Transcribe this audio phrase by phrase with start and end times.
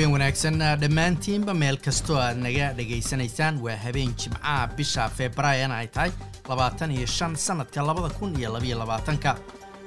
[0.00, 6.10] habeen wanaagsan dhammaantiinba meel kastoo aad naga dhegaysanaysaan waa habeen jimcaha bisha febraayan ay tahay
[6.48, 9.36] labaatan iyo shan sannadka labada kun iyo labaiyo labaatanka.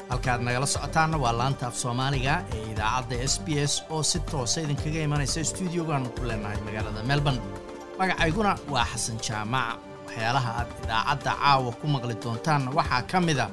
[0.10, 4.62] Halkaad nagala socotaanna waa laanta af soomaaliga ee idaacadda s b s oo si toosa
[4.62, 7.42] idinkaga imanaysa stuudiogaanu ku leenahay magaalada melbourne.
[8.00, 9.78] Magacayguna waa xasan jaamac.
[10.08, 13.48] Waxyaalaha aad idaacadda caawa ku maqli doontaan waxaa ka mid a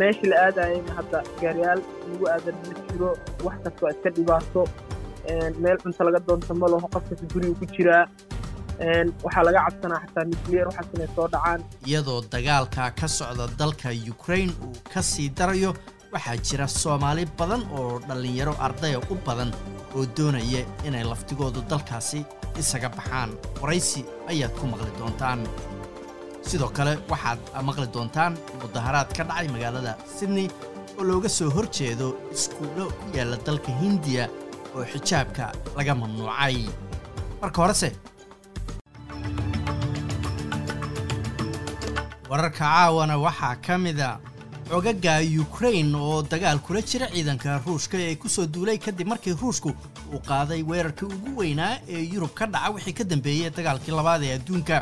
[0.00, 3.10] meeshii la aadayayna hadda gaariyaal lagu aadan ma jiro
[3.46, 4.62] wax kastoo iska dhibaato
[5.62, 8.04] meel cunto laga doonto ma laho qofkasta guriga ku jiraa
[9.24, 11.60] waxaa laga cabsanaa xataa nucleer waxaas inay soo dhacaan.
[11.88, 15.70] Iyadoo dagaalka ka socda dalka ukraine uu ka sii darayo
[16.14, 19.50] waxaa jira soomaali badan oo dhallinyaro ardaya u badan
[19.96, 22.20] oo doonaya inay laftigoodu dalkaasi
[22.60, 23.30] isaga baxaan.
[23.60, 25.40] Waraysi ayaad ku maqli doontaan.
[26.48, 30.48] Sidoo kale waxaad maqli doontaan mudaharaad ka dhacay magaalada sydney
[30.98, 34.24] oo looga soo hor jeedo iskuullo ku yaalla dalka hindiya
[34.74, 36.56] oo xijaabka laga mamnuucay.
[37.42, 37.90] Marka horese
[42.30, 44.18] wararka caawana waxaa ka mida
[44.70, 45.14] xogaga
[45.44, 49.70] ukrain oo dagaal kula jira ciidanka ruushka ee ku soo duulay kadib markii ruushku
[50.12, 54.34] uu qaaday weerarkii ugu weynaa ee yurub ka dhaca wixii ka dambeeyey dagaalkii labaad ee
[54.38, 54.76] adduunka.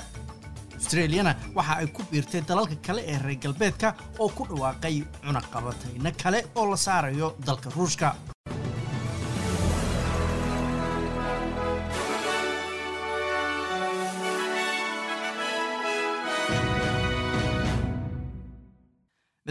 [0.79, 6.39] Australiyana waxa ay ku biirtay dalalka kale ee reer galbeedka oo ku dhawaaqay cunaqabatayno kale
[6.57, 8.15] oo la saarayo dalka ruushka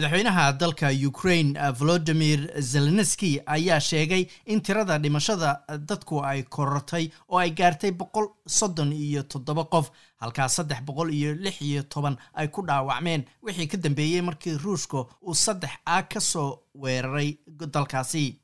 [0.02, 7.50] madaxweynaha dalka ukraine volodimir zelenski ayaa sheegay in tirada dhimashada dadku ay korortay oo ay
[7.50, 9.90] gaartay boqol soddon iyo toddoba qof
[10.20, 13.24] halkaa saddex boqol iyo lix iyo toban ay ku dhaawacmeen.
[13.42, 18.38] Wixii ka dambeeyey markii ruushka uu saddex aag ka soo weeraray dalkaasi.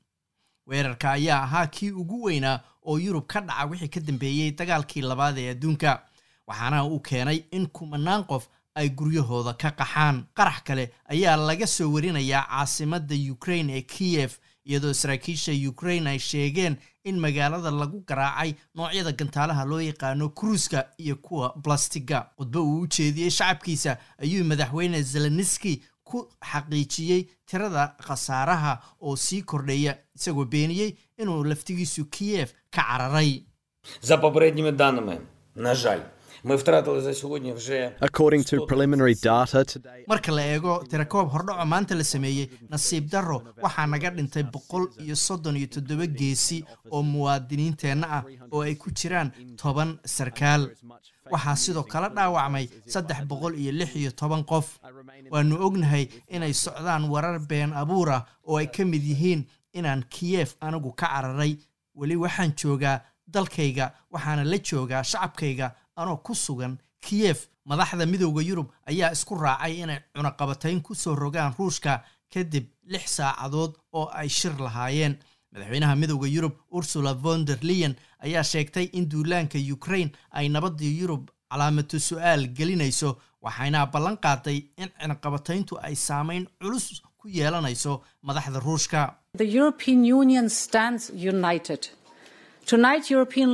[0.67, 5.39] Weerarka ayaa ahaa kii ugu weynaa oo yurub ka dhaca wixii ka dambeeyey dagaalkii labaad
[5.39, 6.03] ee adduunka
[6.47, 8.49] waxaana uu keenay in kumanaan qof
[8.81, 10.17] ay guryahooda ka qaxaan.
[10.39, 16.77] Qarax kale ayaa laga soo warinayaa caasimadda ukraine ee kiyef iyadoo saraakiisha ukraine ay sheegeen
[17.05, 22.87] in magaalada lagu garaacay noocyada gantaalaha loo yaqaano kruuska iyo kuwa blastiga khudbo uu u
[22.87, 25.73] jeediyey shacabkiisa ayuu madaxweyne zelenski
[26.05, 26.19] ku
[26.51, 33.33] xaqiijiyey tirada khasaaraha oo sii kordhaya isagoo beeniyey inuu laftigiisu kiyef ka cararay
[40.11, 43.39] marka la eego tirakoob hordhaco maanta la sameeyey nasiib darro.
[43.63, 48.23] Waxaa naga dhintay boqol iyo soddon iyo toddoba geesi oo muwaadiniinteenna ah
[48.53, 50.63] oo ay ku jiraan toban sarkaal.
[51.33, 54.79] Waxaa sidoo kale dhaawacmay saddex boqol iyo lix iyo toban qof.
[55.31, 59.45] Waanu ognahay inay socdaan warar been abuur ah oo ay ka mid yihiin
[59.75, 61.57] inaan kiyef anigu ka cararay.
[61.95, 63.01] Weli waxaan joogaa
[63.35, 66.75] dalkayga waxaana la joogaa shacabkayga anoo ku sugan
[67.07, 67.39] kiyef
[67.71, 71.93] madaxda midooda yurub ayaa isku raacay inay cunaqabatayn ku soo rogaan ruushka
[72.35, 75.15] kadib lix saacadood oo ay shir lahaayeen.
[75.53, 77.95] Madaxweynaha midooda yurub ursula von der leyen
[78.27, 83.11] ayaa sheegtay in duulaanka ukraine ay nabadda yurub calaamatu su'aal gelinayso
[83.45, 86.87] waxayna ballan qaaday in cunaqabatayntu ay saameyn culus
[87.21, 87.93] ku yeelanayso
[88.29, 89.01] madaxda ruushka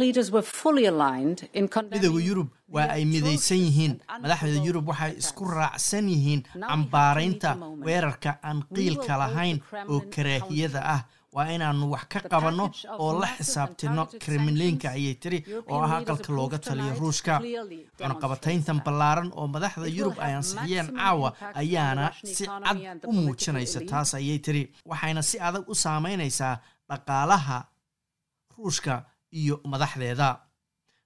[0.03, 3.93] midooda condemning yurub waa ay midaysan yihiin.
[4.23, 7.51] madaxda yurub waxay isku raacsan yihiin cambaaraynta
[7.87, 11.03] weerarka aan qiilka lahayn oo karaahiyada ah.
[11.35, 15.39] Waa inaannu wax ka qabanno oo la xisaabtino kremlinka ayay tiri
[15.71, 17.41] oo ah aqalka looga taliyo ruushka.
[17.99, 21.29] cunaqabatayntan ballaaran oo madaxda yurub ay ansixiyeen caawa
[21.61, 24.63] ayaana si cad u muujinaysa taas ayay tiri.
[24.87, 26.55] Waxayna si adag u saameynaysaa
[26.91, 27.59] dhaqaalaha
[28.59, 29.05] ruushka
[29.41, 30.29] iyo madaxdeeda.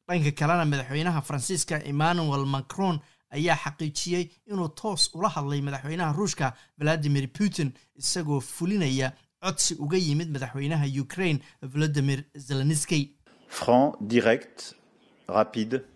[0.09, 2.97] Dhanka kalena madaxweynaha faransiiska emmanuel macron
[3.37, 6.47] ayaa xaqiijiyey inuu toos ula hadlay madaxweynaha ruushka
[6.79, 7.69] valadimir putin
[8.01, 9.09] isagoo fulinaya
[9.45, 11.41] codsi uga yimid madaxweynaha ukraine
[11.73, 13.01] volodimir zelenski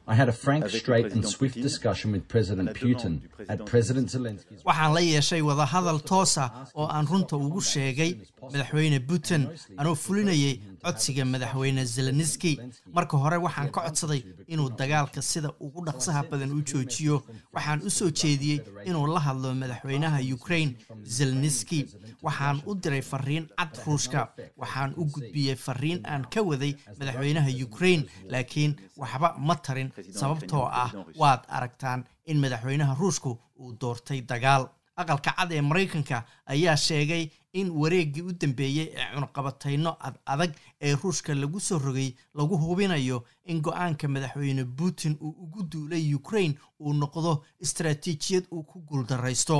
[0.06, 3.66] franc, direct, rapide I had a frank, straight, and swift discussion with President Putin at
[3.66, 4.62] President Zelensky's.
[4.64, 8.16] waxaan la yeeshay wadahadal toosa oo aan runta ugu sheegay
[8.52, 9.48] madaxweyne putin.
[9.78, 12.58] Anoo fulinayay codsiga madaxweyne zelenski
[12.92, 17.22] marka hore waxaan ka codsaday inuu dagaalka sida ugu dhaqsaha badan u joojiyo.
[17.54, 21.86] Waxaan u soo jeediyey inuu la hadlo madaxweynaha ukraine zelenski
[22.22, 24.28] waxaan u diray fariin cad ruushka.
[24.56, 28.04] waxaan u gudbiyey fariin aan ka waday madaxweynaha ukraine.
[28.28, 30.90] Laakiin waxba ma tarin sababtoo ah
[31.22, 34.68] waad aragtaan in madaxweynaha ruushku uu doortay dagaal.
[34.96, 40.94] Aqalka cad ee maraykanka ayaa sheegay in wareeggii u dambeeyey ee cunaqabatayno ad adag ee
[41.02, 46.92] ruushka lagu soo rogay lagu hubinayo in go'aanka madaxweyne putin uu ugu duulay ukraine uu
[46.92, 47.32] noqdo
[47.64, 49.58] istaraatiijiyad uu ku guuldaraysto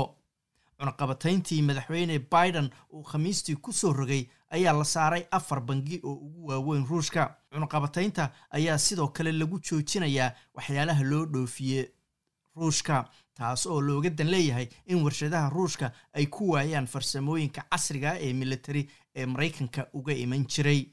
[0.93, 6.47] cunaqabatayntii madaxweyne biden uu khamiistii ku soo rogay ayaa la saaray afar bangi oo ugu
[6.47, 7.35] waaweyn ruushka.
[7.53, 11.91] Cunaqabataynta ayaa sidoo kale lagu joojinayaa waxyaalaha loo dhoofiye
[12.55, 18.33] ruushka taas oo looga dan leeyahay in warshadaha ruushka ay ku waayaan farsamooyinka casriga ee
[18.33, 20.85] militari ee maraykanka uga iman jiray.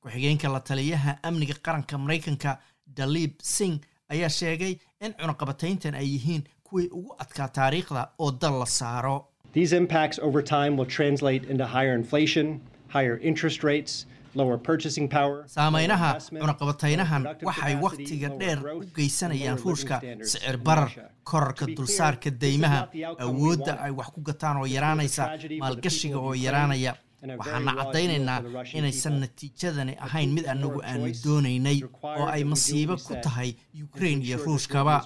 [0.00, 6.88] Ku-xigeenka la taliyaha amniga qaranka maraykanka dalib singh ayaa sheegay in cunaqabatayntan ay yihiin kuwii
[6.92, 11.94] ugu adkaa taariikhda oo dal la saaro These impacts over time will translate into higher
[11.94, 15.44] inflation, higher interest rates, lower purchasing power.
[15.46, 19.96] saameynaha lower investment, cunaqabataynahan waxay wakhtiga dheer u geysanayaan ruushka
[20.30, 20.90] sicir barar
[21.30, 22.80] korarka dulsaarka deymaha
[23.26, 25.24] awoodda ay wax ku gataan oo yaraanaysa
[25.62, 26.92] maalgashiga oo yaraanaya.
[27.40, 28.40] waxaana caddaynaynaa
[28.78, 31.78] inaysan natiijadani ahayn mid of aanu doonaynay
[32.18, 33.50] oo ay masiibo ku tahay
[33.98, 34.96] to iyo ruushkaba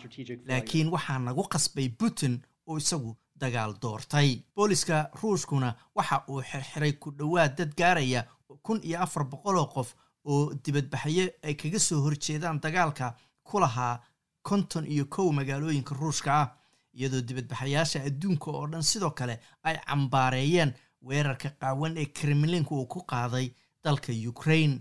[0.50, 4.42] laakiin waxaa nagu qasbay putin oo isagu dagaal doortay.
[4.56, 8.24] Booliska ruushkuna waxa uu xirxiray ku dhowaad dad gaaraya
[8.62, 9.94] kun iyo afar boqoloo qof
[10.24, 13.14] oo dibadbaxyo ay kaga soo horjeedaan dagaalka
[13.48, 14.00] ku lahaa
[14.42, 16.48] konton iyo kow magaalooyinka ruushka ah
[16.94, 20.74] iyadoo dibadbaxayaasha adduunka oo dhan sidoo kale ay cambaareeyeen
[21.06, 23.46] weerarka qaawan ee kremlinka uu ku qaaday
[23.84, 24.76] dalka ukraine.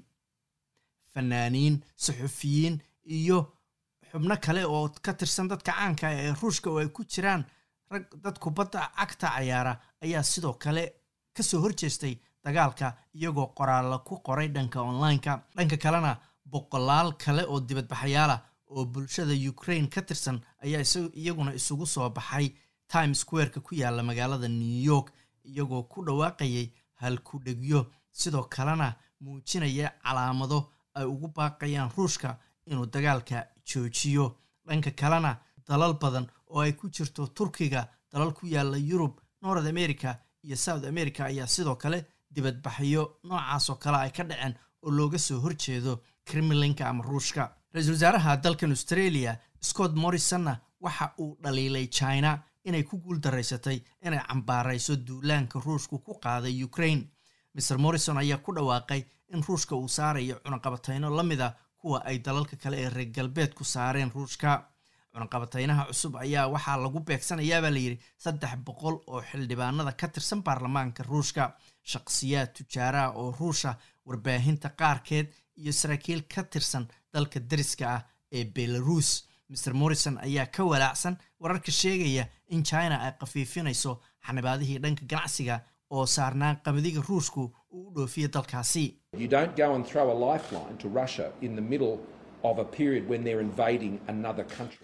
[1.13, 2.75] Fanaaniin suxufiyiin
[3.05, 3.39] iyo
[4.11, 7.45] xubno kale oo ka tirsan dadka caanka ah ee ruushka oo ay ku jiraan
[7.91, 9.73] rag dad kubadda cagta cayaara
[10.03, 10.83] ayaa sidoo kale
[11.35, 15.31] ka soo horjeestay dagaalka iyagoo qoraalla ku qoray dhanka online-ka.
[15.55, 16.11] Dhanka kalena
[16.45, 18.39] boqolaal kale oo dibadbaxayaalah
[18.71, 22.47] oo bulshada ukraine ka tirsan ayaa iyaguna isugu soo baxay
[22.87, 25.11] times square-ka ku yaalla magaalada new york
[25.45, 26.67] iyagoo ku dhawaaqayay
[27.01, 27.81] halku-dhegyo
[28.11, 30.59] sidoo kalena muujinaya calaamado
[30.95, 34.25] ay ugu baaqayaan ruushka inuu dagaalka joojiyo.
[34.67, 35.31] Dhanka kalena
[35.67, 40.09] dalal badan oo ay ku jirto turkiga dalal ku yaalla yurub north america
[40.43, 42.05] iyo south america ayaa sidoo kale
[42.35, 44.53] dibadbaxyo noocaas oo kale ay ka dhaceen
[44.83, 45.93] oo looga soo horjeedo
[46.25, 47.43] kremlinka ama ruushka.
[47.73, 54.95] Ra'iisul wasaaraha dalkan australia scott morrisonna waxa uu dhaliilay china inay ku guuldaraysatay inay cambaarayso
[55.07, 57.03] duulaanka ruushku ku qaaday ukraine.
[57.55, 59.01] Mr morrison ayaa ku dhawaaqay
[59.33, 63.63] in ruushka uu saarayo cunaqabatayno la mid a kuwa ay dalalka kale ee reer galbeedku
[63.63, 64.67] saareen ruushka
[65.13, 71.43] cunaqabataynaha cusub ayaa waxaa lagu beegsanayaabaa layidhi saddex boqol oo xildhibaanada ka tirsan baarlamaanka ruushka.
[71.91, 73.71] Shaqsiyaad tujaaraha oo ruusha
[74.07, 75.27] warbaahinta qaarkeed
[75.61, 78.01] iyo saraakiil ka tirsan dalka dariska ah
[78.31, 79.09] ee belarus.
[79.49, 83.91] Mr morrison ayaa ka walaacsan wararka sheegaya in china ay khafiifinayso
[84.27, 85.55] xanibaadihii dhanka ganacsiga
[85.89, 88.85] oo saarnaan qamadiga ruushku uu u dhoofiya dalkaasi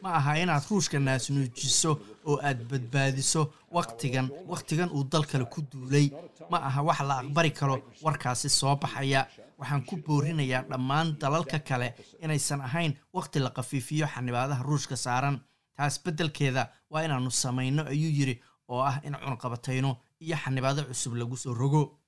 [0.02, 1.92] Ma aha inaad ruushka naasnuujiso
[2.26, 6.08] oo aad badbaadiso wakhtigan wakhtigan uu dal kale ku duulay.
[6.52, 9.28] Ma aha wax la aqbali karo warkaasi soo baxaya.
[9.60, 11.88] Waxaan ku boorinayaa dhammaan dalalka kale
[12.24, 15.40] inaysan ahayn wakhti la khafiifiyo xanibaadaha ruushka saaran.
[15.78, 18.36] Taas beddelkeeda waa inaannu samayno ayuu yidhi
[18.70, 22.00] oo ah in cunqabatayno iyo xanibaado cusub lagu soo rogo.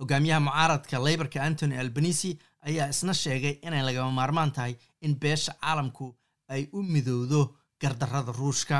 [0.00, 2.38] Hogaamiyaha mucaaradka leybarka antony albanisi
[2.68, 6.14] ayaa isna sheegay inay lagama maarmaan tahay in beesha caalamku
[6.48, 7.40] ay u midowdo
[7.82, 8.78] gardarada ruushka.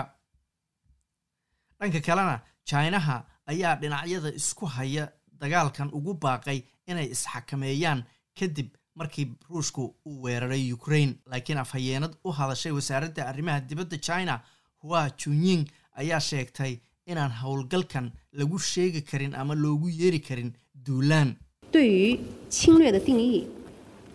[1.80, 2.36] Dhanka kalena
[2.68, 3.16] jinaha
[3.52, 5.04] ayaa dhinacyada isku haya
[5.40, 6.58] dagaalkan ugu baaqay
[6.90, 8.04] inay isxakameeyaan
[8.38, 8.68] kadib
[8.98, 11.14] markii ruushku uu weeraray ukraine.
[11.30, 14.34] Laakiin afhayeenad u hadashay wasaaradda arrimaha dibadda china
[14.82, 15.64] hua junying
[16.00, 16.72] ayaa sheegtay
[17.06, 20.52] inaan howlgalkan lagu sheegi karin ama loogu yeeri karin
[20.86, 21.36] duulaan.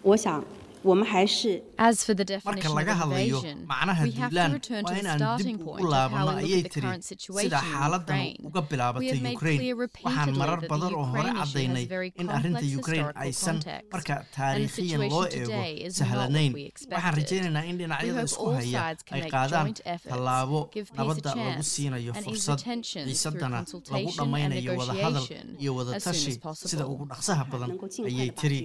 [0.06, 0.44] 我想
[0.86, 4.84] As for the marka definition laga of hadlayo invasion, macnaha we have to duulaan return
[4.86, 6.64] to waa the inaan starting dib point ugu of how laabano we look ayay at
[6.66, 7.62] the tiri current situation sida
[8.06, 8.38] Ukraine.
[8.50, 11.24] uga We bilaabatay have made ukraine clear waxaan repeatedly marar that badan the oo hore
[11.24, 15.00] Ukraine issue has caddaynay a very in arrinta historical aysan context, marka and the taariikhiyan
[15.14, 17.18] loo situation eego today is not sahlanayn what we waxaan expected.
[17.20, 20.14] rajaynaynaa in We dhinacyada hope isku all haya sides can ay make qaadaan joint efforts,
[20.14, 23.58] tallaabo give peace a nabadda lagu chance, siinayo and ease fursad the tensions through xiisadana
[23.58, 26.70] lagu consultation and dhammaynayo wadahadal negotiation iyo as soon wadatashi as possible.
[26.74, 27.70] sida ugu dhaqsaha badan
[28.12, 28.62] ayay tiri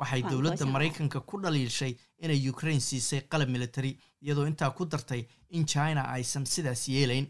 [0.00, 1.92] waxay dowladda maraykanka ku dhaliilshay
[2.24, 3.92] inay ukraine siisay qalab military
[4.22, 7.26] iyadoo intaa ku dartay in china aysan sidaas yeelayn.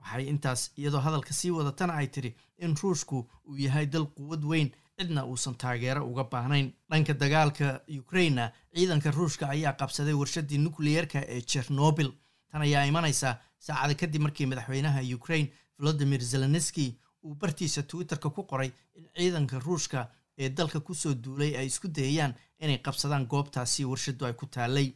[0.00, 4.70] Waxay intaas iyadoo hadalka sii wadatana ay tiri in ruushku uu yahay dal quwad weyn
[4.98, 6.72] cidna uusan taageero uga baahnayn.
[6.90, 12.10] Dhanka dagaalka ukraina ciidanka ruushka ayaa qabsaday warshadii nukliyeerka ee chernobil
[12.50, 16.86] tan ayaa imanaysa saacada kadib markii madaxweynaha ukraine volodimir zelenski
[17.24, 21.88] uu bartiisa twitterka ku qoray in ciidanka ruushka ee dalka ku soo duulay ay isku
[21.88, 24.88] dayayaan inay qabsadaan goobtaasi warshadu ay ku taalay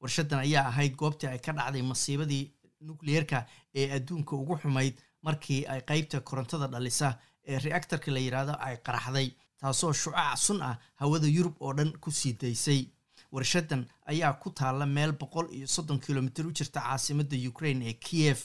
[0.00, 2.44] warshadan ayaa ahayd goobtii ay ka dhacday masiibadii
[2.80, 8.76] nukliyeerka ee adduunka ugu xumayd markii ay qeybta korontada dhalisa ee reactorka la yidhaahdo ay
[8.86, 9.28] qaraxday
[9.60, 12.82] taasoo shucac sun ah hawada yurub oo dhan ku sii daysay.
[13.32, 18.38] Warshadan ayaa ku taalla meel boqol iyo soddon kilomitir u jirta caasimadda ukraine ee kiev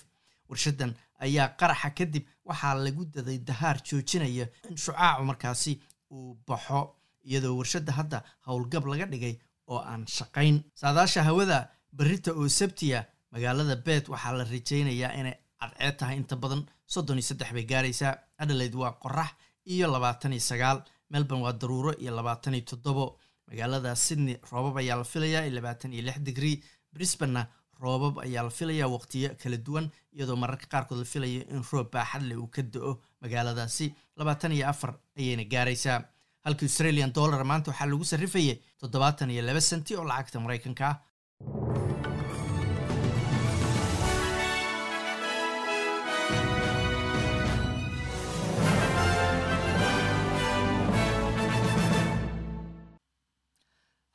[0.50, 5.79] warshadan ayaa qaraxa kadib waxaa lagu daday dahaar joojinaya in shucaacu markaasi
[6.15, 6.82] uu baxo
[7.30, 9.36] iyadoo warshadda hadda howlgab laga dhigay
[9.72, 10.56] oo aan shaqayn.
[10.82, 13.00] Saadaasha hawada berrita oo sabtiya
[13.32, 16.62] magaalada beet waxaa la rajaynayaa inay cadceed tahay inta badan.
[16.94, 18.13] Soddon iyo saddex bay gaaraysaa.
[18.41, 19.32] Adelaide waa qorax
[19.74, 20.80] iyo labaatan iyo sagaal.
[21.12, 23.06] Melbourne waa daruuro iyo labaatan iyo toddobo.
[23.48, 26.58] Magaalada sydney roobab ayaa la filayaa iyo labaatan iyo lix digrii
[26.94, 27.41] brisbanna
[27.82, 32.24] roobab ayaa la filayaa waqtiyo kala duwan iyadoo mararka qaarkood la filayo in roob baaxad
[32.30, 33.86] leh uu ka do-o magaaladaasi
[34.18, 36.00] labaatan iyo afar ayayna gaaraysaa.
[36.46, 40.86] Halka australian dollar maanta waxaa lagu sarrifayay toddobaatan iyo laba senti oo lacagta maraykanka.
[40.90, 40.98] Ah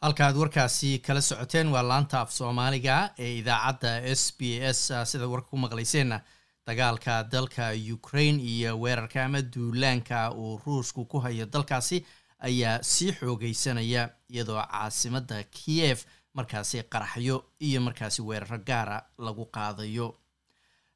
[0.04, 4.40] halka aad warkaasi kala socoteen waa laanta af soomaaliga ee idaacadda s b
[4.76, 6.18] s sidaad warka ku maqlayseenna
[6.66, 12.04] dagaalka dalka ukraine iyo weerarka ama duulaanka uu ruushku ku hayo dalkaasi
[12.40, 15.98] ayaa sii xoogeysanaya iyadoo caasimadda kiev
[16.34, 20.14] markaasi qaraxyo iyo markaasi weeraro gaara lagu qaadayo.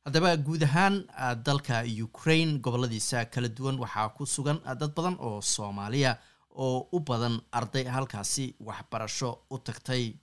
[0.04, 1.06] Haddaba guud ahaan
[1.44, 6.18] dalka ukraine goboladiisa kala duwan waxaa ku sugan dad badan oo soomaaliya
[6.50, 10.14] oo u badan arday halkaasi waxbarasho u tagtay.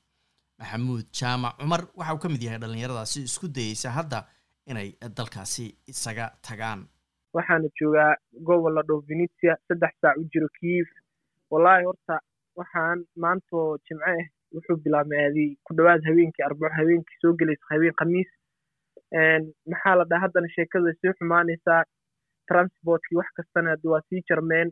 [0.59, 4.25] Maxamuud jaamac cumar waxa uu ka mid yahay dhallinyaradaasi isku dayeysa hadda
[4.71, 6.81] inay dalkaasi isaga tagaan.
[7.35, 8.11] Waxaana joogaa
[8.47, 10.87] gobol la dhaho venezia saddex saac u jiro kiev
[11.51, 12.15] wallaahi horta
[12.59, 14.23] waxaan maantoo jimco ah
[14.55, 18.29] wuxuu bilaabmay aadii ku dhowaad habeenkii arbaco habeenkii soo gelaysa habeen khamiis.
[19.71, 21.83] Maxaa la dhaha haddana sheekadu sii xumaanaysaa
[22.49, 24.71] transportkii wax kastana hadda waa sii jarmeen.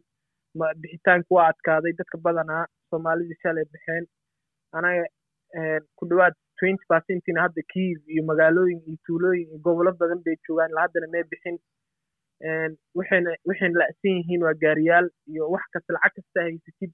[0.82, 1.94] Bixitaanka waa adkaaday.
[2.00, 4.06] Dadka badanaa soomaalidii shalay baxeen.
[4.78, 5.06] Anaga
[5.96, 10.86] ku dhowaad twenty hadda kiev iyo magaalooyin iyo tuulooyin iyo gobollo badan bay joogaan ilaa
[10.88, 11.58] haddana may bixin
[13.00, 16.92] waxayna waxayna la'san yihiin waa gaariyaal iyo wax kasta lacag kasta haysatid.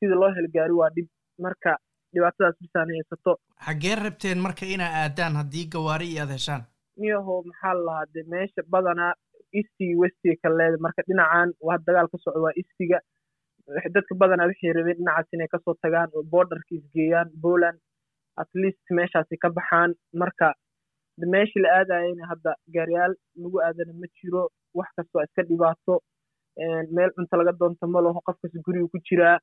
[0.00, 1.08] Sida loo helo gaari waa dhib.
[1.44, 1.76] Marka
[2.14, 3.32] dhibaatadaas bisaan haysato.
[3.66, 6.62] Xaggee rabteen marka inaa aadaan haddii gawaari iyo aad heshaan?
[6.96, 8.06] Niyaho maxaa la lahaa?
[8.14, 9.12] De meesha badanaa
[9.58, 10.80] eastiga westiga kala leedahay.
[10.86, 12.98] Marka dhinacan waa dagaal ka socdo waa eastiga.
[13.94, 17.78] Dadka badanaa waxay rabeen dhinacaas inay ka soo tagaan oo borderka isgeeyaan poland
[18.42, 19.94] at least meeshaasi ka baxaan.
[20.20, 20.54] Marka
[21.34, 24.42] meeshii la aadayana hadda gaariyaal lagu aadana ma jiro.
[24.74, 25.94] Wax kasta waa iska dhibaato.
[26.94, 28.20] Meel cunto laga doonto ma laho.
[28.26, 29.38] Qofkas guriga ku jiraa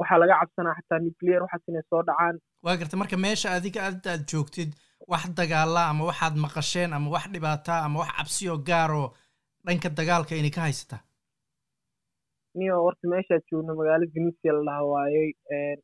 [0.00, 2.36] waxaa laga cabsanaa xataa nuclear waxaas inay soo dhacaan.
[2.64, 4.70] Waa garta marka meesha adiga aad aad joogtid
[5.12, 9.08] wax dagaala ama waxaad maqasheen ama wax dhibaataa ama wax cabsiyo gaaroo
[9.66, 11.00] dhanka dagaalka inay ka haysataa
[12.58, 15.28] niyo horta meeshaad joogno magaalo venezia la dhaha waayey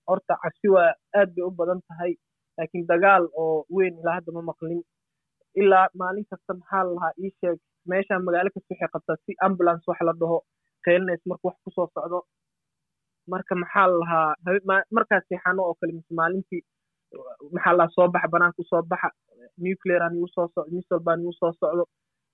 [0.09, 2.13] horta cabsi waa aad bay u badan tahay
[2.59, 4.81] laakiin dagaal oo weyn ilaa hadda ma maqlin.
[5.61, 7.59] Ilaa maalin kasta maxaa la lahaa ii sheeg.
[7.91, 10.39] Meeshaan magaalo kasta waxay qabtaa si ambulance wax la dhaho
[10.85, 12.19] qeylinays marka wax ku soo socdo.
[13.33, 16.63] Marka maxaa la lahaa markaas seexano oo kale mise maalintii
[17.55, 19.09] maxaa la soo baxa banaanka u soo baxa.
[19.65, 21.85] Nuclear aan igu soo socdo missile baan igu soo socdo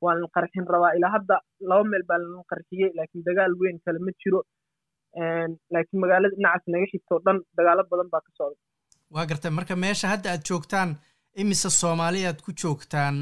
[0.03, 0.93] waan la qarxin rabaa.
[0.99, 1.35] Ilaa hadda
[1.71, 4.41] laba meel baa lala qarxiyey laakiin dagaal weyn kale ma jiro.
[5.75, 8.59] Laakiin magaalada dhinacaas naga xigto dhan dagaalo badan baa ka socda
[9.15, 10.91] waa gartay marka meesha hadda aad joogtaan
[11.43, 13.15] imise soomaali aad ku joogtaan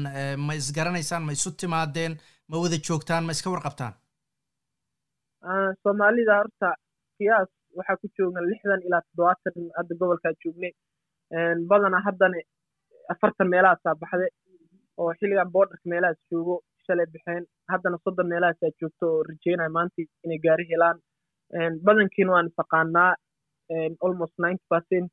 [0.45, 2.13] ma isgaranaysaan ma isu timaadeen
[2.49, 3.93] ma wada joogtaan ma iska warqabtaan?
[5.83, 6.69] Soomaalida horta
[7.17, 10.71] qiyaas waxaa ku joogna lixdan ilaa toddobaatan hadda gobolkaa joognay.
[11.69, 12.39] Badanaa haddana
[13.13, 14.25] afartan meelahaasaa baxde
[14.97, 16.55] oo xilligan borderka meelahaas joogo
[16.87, 20.97] shalay baxeen haddana soddon meelahaasaa joogto oo rajeynaya maanta inay gaari helaan.
[21.85, 23.11] Badankiina waan isaqaanaa
[24.05, 25.11] almost ninety percent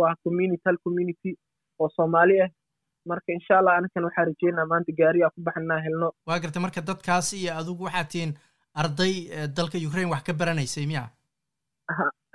[0.00, 1.30] waa community hal community
[1.78, 2.50] oo soomaali ah.
[3.10, 6.08] Marka insha allah anakan waxaa rajeynaa maanta gaariyaa ku baxinaa helno.
[6.28, 8.32] Waa garta marka dadkaas iyo adigu waxaad tihiin
[8.82, 9.14] arday
[9.56, 11.04] dalka ukraine wax ka baranaysay miya?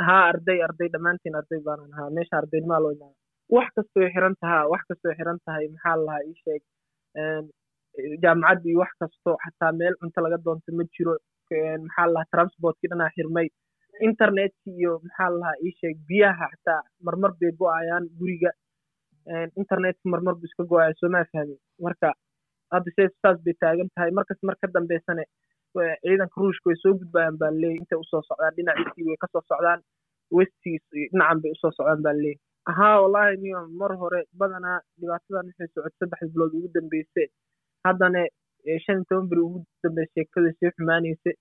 [0.07, 2.09] Ha arday arday dhammaantiin arday baanan ahaa.
[2.17, 3.15] Meesha ardaynmaa loo imaada
[3.55, 6.23] wax kastoo xiran taha wax kastoo xiran tahay maxaa la lahaa?
[6.29, 6.61] Ii sheeg
[8.23, 11.13] jaamacadda iyo wax kasto xataa meel cunto laga doonto ma jiro.
[11.83, 13.47] Maxaa la lahaa transportkii dhanaa xirmay.
[14.09, 18.51] Internetka iyo maxaa la lahaa ii sheeg biyaha xataa marmar bay go'ayaan guriga.
[19.61, 21.57] Internetka marmar bu iska go'aya soomaa fahmin.
[21.85, 22.09] Marka
[22.73, 24.11] hadda se saas bay taagan tahay.
[24.19, 25.23] Markas mar ka dambeysane
[26.03, 29.43] ciidanka ruushka way soo gudbayaan baa leeyay intay u soo socdaan dhinaciisii way ka soo
[29.51, 29.79] socdaan.
[30.37, 35.45] Westiis dhinacan bay u soo socdaan baa leeyay haa wallahi niyo mar hore badanaa dhibaatadan
[35.49, 37.23] waxay socotay saddex bilood ugu dambeyse
[37.87, 38.21] haddana
[38.85, 41.31] shan iyo toban beri ugu dambeysa sheekada sii xumaanaysa.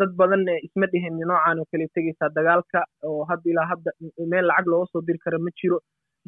[0.00, 3.90] Dad badanna isma dhihin noocan oo kale tegaysaa dagaalka oo hadda ilaa hadda
[4.32, 5.78] meel lacag looga soo diri kara ma jiro.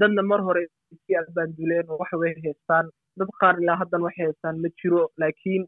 [0.01, 0.63] Dadna mar hore
[0.95, 2.87] iskii albaanduleen oo wax way haystaan.
[3.19, 5.03] Dad qaar ilaa haddan wax haystaan ma jiro.
[5.21, 5.63] Laakiin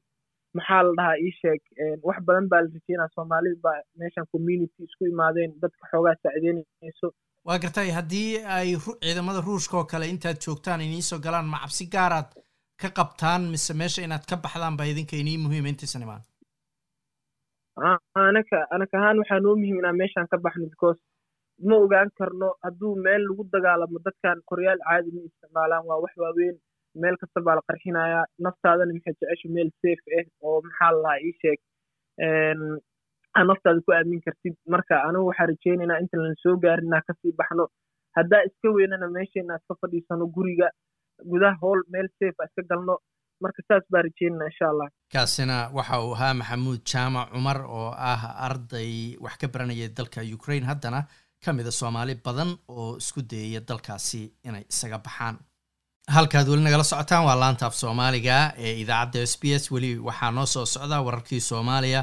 [0.56, 1.60] maxaa la dhahaa ii sheeg
[2.08, 5.50] wax badan baa la rajeynaa soomaalida baa meeshan community isku imaadeen.
[5.62, 7.08] Dadka xoogaa saacideynayso
[7.48, 8.68] waa gartay haddii ay
[9.02, 12.28] ciidamada ruushka oo kale intaad joogtaan iniisoo galaan ma cabsi gaaraad
[12.82, 16.22] ka qabtaan mise meesha inaad ka baxdaan baa idinka inii muhiima intaysan imaan?
[18.28, 20.98] Anaka anak ahaan waxaa noo muhiim inaan meeshaan ka baxno because
[21.68, 25.84] ma ogaan karno hadduu meel lagu dagaalamo dadkan qoryaal caadi ma isticmaalaan.
[25.88, 26.56] Waa wax waaweyn
[27.02, 28.24] meel kasta baa la qarxinayaa.
[28.44, 31.58] Naftaadana maxay jecesha meel safe ah oo maxaa la lahaa ii sheeg
[33.36, 34.54] naftaada ku aamin kartid.
[34.68, 37.68] Marka anigu waxaa rajeynaynaa inta lan soo gaarin inaa ka sii baxno.
[38.16, 40.68] Haddaa iska weynana meesha inaad ka fadhiisano guriga
[41.30, 42.98] gudaha howl meel safe iska galno.
[43.42, 48.22] Marka saas baa rajeynana insha allah kaasina waxa uu ahaa maxamuud jaamac cumar oo ah
[48.46, 50.66] arday wax ka baranaya dalka ukraine.
[50.66, 51.00] Haddana
[51.44, 55.36] ka mida soomaali badan oo isku dayaya dalkaasi inay isaga baxaan.
[56.14, 59.70] Halkaad weli nagala socotaan waa laanta af soomaaliga ee idaacadda s b s.
[59.72, 62.00] Weli waxaa noo soo socda wararkii soomaaliya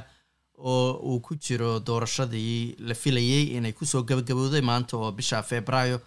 [0.57, 5.97] oo uu ku jiro doorashadii la filayey inay ku soo gabagabowday maanta oo bisha februaayo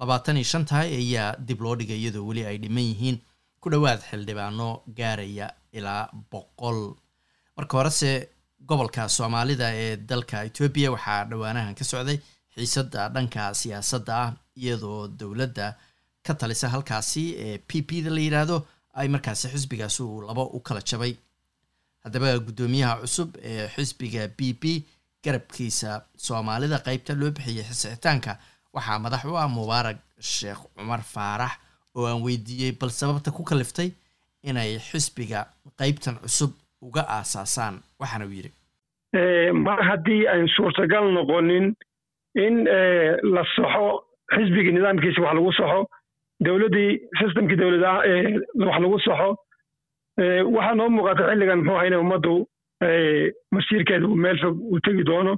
[0.00, 3.16] labaatan iyo shan tahay ayaa dib loo dhigay iyadoo weli ay dhiman yihiin
[3.60, 4.68] ku dhowaad xildhibaano
[4.98, 6.78] gaaraya ilaa boqol.
[7.56, 8.10] Marka horese
[8.68, 12.18] gobolka soomaalida ee dalka etoobiya waxaa dhowaanahan ka socday
[12.54, 14.30] xiisadda dhanka siyaasadda ah
[14.62, 15.66] iyadoo dowladda
[16.26, 18.56] ka talisa halkaasi ee p p da la yidhaahdo
[19.00, 21.12] ay markaasi xisbigaasi uu labo u kala jabay
[22.08, 24.64] haddaba guddoomiyaha cusub ee xisbiga b p
[25.24, 25.90] garabkiisa
[26.26, 28.32] soomaalida qeybta loo bixiyay xisixitaanka
[28.74, 31.52] waxaa madax u ah mubaarag sheekh cumar faarax
[31.96, 33.90] oo aan weydiiyey bal sababta ku kaliftay
[34.48, 35.40] inay xisbiga
[35.80, 36.50] qeybtan cusub
[36.86, 38.50] uga aasaasaan waxaana uu yidhi.
[39.66, 41.66] Mar haddii ayn suurtagal noqonin
[42.44, 42.54] in
[43.34, 43.86] la saxo
[44.34, 45.80] xisbigii nidaamkiisa wax lagu saxo
[46.44, 46.90] dowladdii
[47.20, 47.90] systemkii dowladda
[48.66, 49.28] wax lagu saxo
[50.18, 52.34] waxaa noo muuqata xilligan muxuu ahaa inay ummaddu
[53.54, 55.36] masiirkeeda uu meel fog uu tegi doono.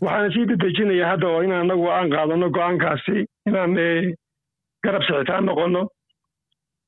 [0.00, 3.74] Waxaana sii dedejinaya hadda oo in anagu aan qaadano go'aankaasi inaan
[4.84, 5.82] garab sixitaan noqono.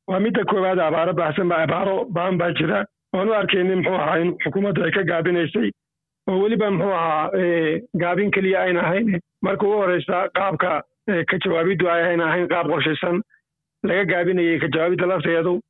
[0.09, 2.85] Waa midda koowaad abaaro baahsan abaaro baan baa jira.
[3.15, 5.71] Oan u arkaynin muxuu ahaa in xukuumadda ay ka gaabinaysay
[6.29, 7.31] oo weliba muxuu ahaa
[8.03, 9.19] gaabin keliya ayna ahayn.
[9.43, 10.83] Marka ugu horeysa qaabka
[11.31, 13.21] ka jawaabiddu ay ayna ahayn qaab qorshaysan.
[13.89, 15.61] Laga gaabinayay ka jawaabidda lafteedu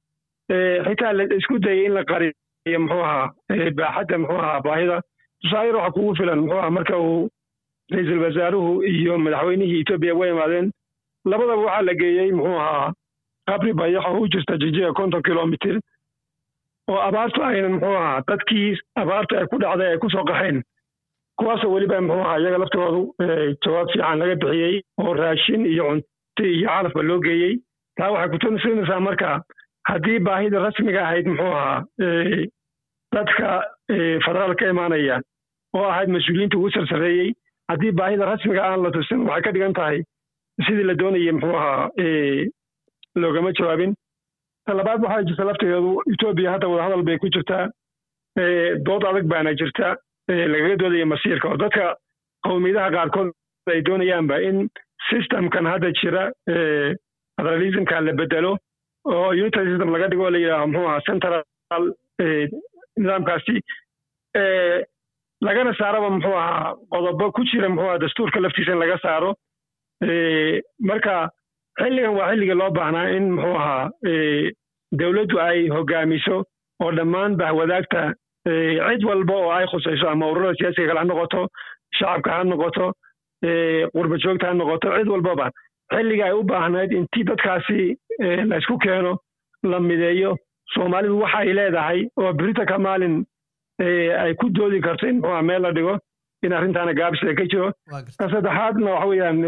[0.87, 3.31] xitaa la isku dayay in la qariyo muxuu ahaa
[3.79, 4.97] baaxadda muxuu ahaa baahida.
[5.43, 7.29] Tusaale waxa kugu filan muxuu ahaa marka uu
[7.93, 10.71] ra'iisul wasaaruhu iyo madaxweynihii etoobiya way imaadeen.
[11.31, 12.93] Labadaba waxaa la geeyey muxuu ahaa
[13.49, 15.77] qabri bayax oo u jirta jijiga konton kilomitir
[16.91, 18.69] oo abaartu aynan muxuu ahaa dadkii
[19.03, 20.63] abaartu ay ku dhacday ay ku soo qaxeen.
[21.39, 23.01] Kuwaasoo weliba muxuu ahaa iyaga laftoodu
[23.65, 27.55] jawaab fiican laga bixiyey oo raashin iyo cunto iyo calafba loo geeyey.
[27.97, 29.31] Taa waxay kutusinaysaa marka
[29.91, 31.79] haddii baahida rasmiga ahayd muxuu ahaa
[33.17, 33.49] dadka
[34.27, 35.17] federaal ka imaanaya
[35.79, 37.31] oo ahayd mas'uuliyiinta ugu sarsareeyey
[37.73, 39.99] haddii baahida rasmiga aan la tusin waxay ka dhigan tahay
[40.67, 41.89] sidii la doonayay muxuu ahaa
[43.23, 43.93] loogama jawaabin.
[44.67, 47.65] Talabaad waxaa jirta lafteedu etoobiya hadda wadahadal bay ku jirtaa
[48.87, 49.89] dood adag baana jirta
[50.53, 51.85] lagaga doodaya masiirka oo dadka
[52.47, 53.31] qowmiyadaha qaarkood
[53.73, 54.57] ay doonayaanba in
[55.11, 56.23] systemkan hadda jira
[57.37, 58.53] federalismka la bedelo
[59.05, 61.43] oo unitary system laga dhigo oo la yidhaaho muxuu ahaa central
[63.03, 63.55] nidaamkaasi
[65.47, 69.31] lagana saaraba muxuu ahaa qodobo ku jira muxuu ahaa dastuurka laftiisa in laga saaro
[70.91, 71.15] marka
[71.81, 73.91] xilligan waa xilligii loo baahnaa in muxuu ahaa
[75.01, 76.37] dowladdu ay hogaamiso
[76.85, 78.03] oo dhammaan bahwadaagta
[78.47, 81.41] cid walba oo ay khusayso ama ururada siyaasiga kale ha noqoto
[81.99, 82.87] shacabka ha noqoto
[83.95, 85.47] qurba joogta ha noqoto cid walbaba
[85.95, 87.81] xilliga ay u baahnayd intii dadkaasi
[88.51, 89.13] laysku keeno
[89.63, 90.37] la mideeyo.
[90.75, 93.25] Soomaalidu waxa ay leedahay oo berita ka maalin
[94.25, 95.95] ay ku doodi karto in muxuu meel la dhigo
[96.43, 97.73] in arrintaana gaabis ka jiro.
[98.19, 99.39] Ka saddexaadna waxa weeyaan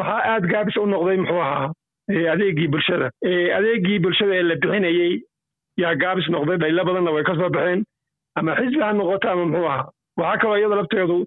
[0.00, 1.72] waxaa aad gaabis u noqday muxuu ahaa
[2.32, 3.10] adeegii bulshada.
[3.58, 5.14] Adeegii bulshada ee la bixinayey
[5.82, 7.84] yaa gaabis noqday dhaylo badanna way ka soo baxeen.
[8.36, 9.88] Ama xisbi ha noqoto ama muxuu ahaa.
[10.18, 11.18] Waxaa kaloo iyada lafteedu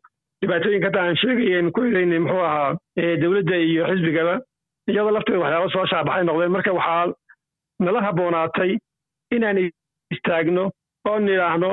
[0.42, 2.76] dhibaatooyinka hadda aan sheegayen ku ereynay muxuu ahaa
[3.22, 4.36] dowladda iyo xisbigaba
[4.92, 6.52] iyada lafteedu waxyaaba soo shaabaxay noqdeen.
[6.56, 7.14] Marka waxaa
[7.86, 8.72] nala habboonaatay
[9.36, 9.60] inaan
[10.16, 10.64] istaagno
[11.10, 11.70] oo nidhaahno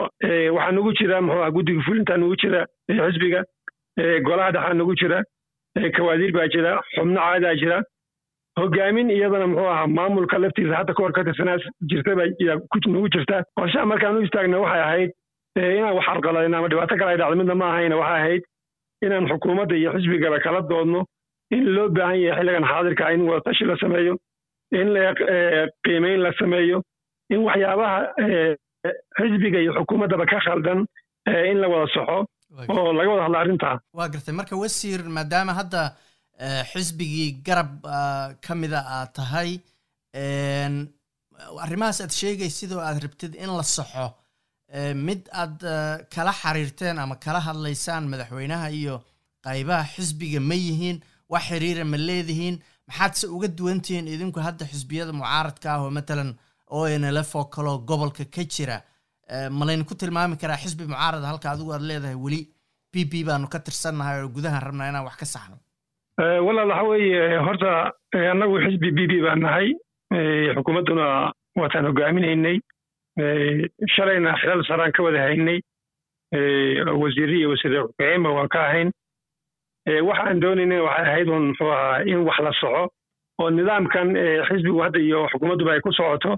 [0.57, 3.41] waxaa nagu jira muxuu aha guddiga fulintaa nagu jira xisbiga
[4.27, 5.19] golaha dhexaa nagu jira
[5.97, 7.79] kawaadiir baa jira xubno caadaa jira.
[8.59, 11.59] Hogaamin iyadana muxuu ahaa maamulka laftiisa hadda kahor ka tirsanaa
[11.91, 13.43] jirtaba yaa nagu jirta.
[13.59, 15.11] Qorshaha markaan u istaagna waxay ahayd
[15.57, 18.43] inaan wax arqaladin ama dhibaato kale ay dhacdo midna ma ahayna waxay ahayd
[19.07, 21.01] inaan xukuumadda iyo xisbigaba kala doodno
[21.57, 24.15] in loo baahan yahay xilligan xaadirka in wadatashi la sameeyo
[24.81, 24.89] in
[25.85, 26.79] qiimeyn la sameeyo
[27.35, 27.99] in waxyaabaha
[29.19, 30.81] xisbiga iyo xukuumaddaba ka khaldan
[31.51, 32.19] in la wada soxo
[32.79, 34.35] oo laga wada hadla arrintaa waa gartay.
[34.41, 35.83] Marka wasiir maadaama hadda
[36.73, 37.71] xisbigii garab
[38.45, 39.51] ka mida aad tahay
[41.65, 44.07] arrimahaas aad sheegay sidoo aad rabtid in la saxo
[44.95, 45.59] mid aad
[46.15, 48.97] kala xiriirteen ama kala hadlaysaan madaxweynaha iyo
[49.47, 50.97] qaybaha xisbiga ma yihiin
[51.33, 52.57] wax xiriira ma leedihiin.
[52.89, 56.31] Maxaadse uga duwantihiin idinku hadda xisbiyada mucaaradka ah oo matalan
[56.69, 58.83] o n l f oo kaloo gobolka ka jira.
[59.59, 62.41] Malaynu ku tilmaami karaa xisbi mucaarada halka adigu aad leedahay weli
[62.93, 65.57] b b baanu ka tirsannahay oo gudahan rabnaa inaan wax ka saxno.
[66.47, 67.71] Walaal waxa weeye horta
[68.33, 69.69] annagu xisbi b b baan nahay.
[70.57, 72.57] Xukuumadduna waataan hogaaminaynay
[73.19, 75.61] shalayna xilal saraan ka wada haynay.
[77.03, 78.91] Wasiirri iyo wasiir ku-xigeenba waan ka ahayn.
[79.87, 82.89] Waxaan doonayna waxay ahayd un muxuu ahaa in wax la soco
[83.41, 84.15] oo nidaamkan
[84.49, 86.37] xisbigu hadda iyo xukuumadduba ay ku socoto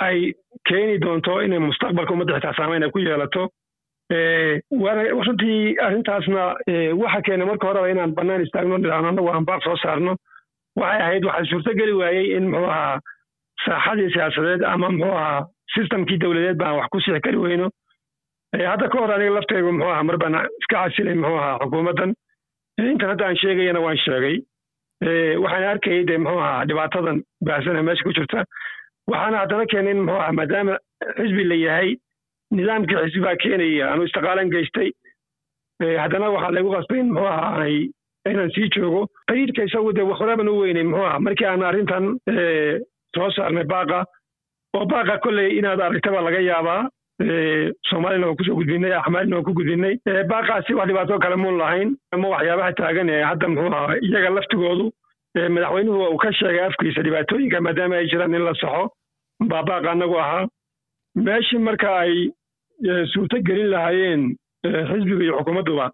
[0.00, 0.32] ay
[0.68, 3.48] keeni doonto inay mustaqbalka ummadda xitaa saamayn ay ku yeelato.
[5.26, 6.56] Runtii arrintaasna
[7.00, 10.16] waxa keena marka horeba inaan bannaan istaagno nidhaahno annagu aan baaq soo saarno.
[10.76, 13.00] Waxay ahayd waxaa suurtogeli waayey in muxuu ahaa
[13.64, 17.68] saaxadii siyaasadeed ama muxuu ahaa sistamkii dowladeed baan wax ku sixi kari weyno.
[18.70, 20.16] Hadda ka hor aniga laftaygu muxuu ahaa mar
[20.60, 22.12] iska casilay muxuu ahaa xukuumaddan
[22.90, 24.36] intan hadda aan sheegayana waan sheegay.
[25.42, 28.44] Waxaan arkayay dee muxuu ahaa dhibaatadan baahsana meesha ku jirta.
[29.10, 30.74] Waxaana haddana keenay in muxuu ahaa maadaama
[31.18, 31.90] xisbi la yahay
[32.56, 34.90] nidaamkii xisbi baa keenaya anu istiqaalan geystay.
[36.02, 37.76] Haddana waxaa laygu qasbay in muxuu ahaa ay
[38.30, 39.02] inaan sii joogo.
[39.28, 41.20] Qayidka isagu dee waxoraban u weynay muxuu ahaa.
[41.26, 42.04] Markii aan arrintan
[43.16, 43.98] soo saarnay baaqa
[44.76, 46.82] oo baaqa kolley inaad aragtaba laga yaabaa
[47.90, 49.94] soomaalina waan ku soo gudbinay axmaalina waan ku gudbinay
[50.32, 54.86] baaqaasi wax dhibaato kale muun lahayn ama waxyaabaha taagan ee hadda muxuu ahaa iyaga laftigoodu
[55.54, 58.84] madaxweynuhu uu ka sheegay afkiisa dhibaatooyinka maadaama ay jiraan in la saxo
[59.52, 60.44] baa baaqa annagu ahaa
[61.28, 62.14] meeshii marka ay
[63.12, 64.22] suurto gelin lahaayeen
[64.90, 65.86] xisbiga iyo xukuumadduba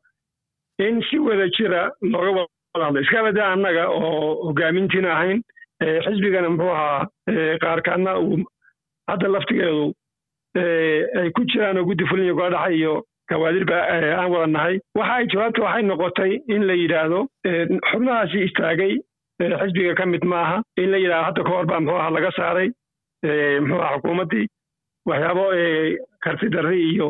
[0.87, 1.83] in si wada jira
[2.13, 2.31] looga
[2.75, 5.41] wada hadlo iska annaga oo hogaamintiina ahayn
[6.07, 7.07] xisbigana muxuu ahaa
[7.64, 8.38] qaarkaadna uu
[9.11, 9.85] hadda laftigeedu
[11.21, 12.95] ay ku jiraan oo guddi fulin iyo gola dhaxa iyo
[13.31, 13.77] kawaadirba
[14.18, 17.21] aan wada nahay waxa ay jawaabta waxay noqotay in la yidhaahdo
[17.90, 18.92] xubnahaasi istaagay
[19.61, 22.68] xisbiga ka mid maaha in la yidhahdo hadda ka hor baa muxuu ahaa laga saaray
[23.61, 24.47] muxuu aha xukuumaddii
[25.11, 25.45] waxyaabo
[26.25, 27.09] karti darri iyo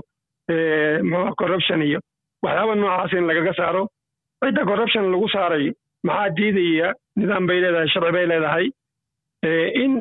[1.10, 2.00] muxuu corruption iyo
[2.44, 3.82] waxyaaba noocaas in lagaga saaro.
[4.44, 5.66] Cidda corruption lagu saaray
[6.06, 8.66] maxaa diidaya nidaam bay leedahay sharci bay leedahay.
[9.82, 9.92] In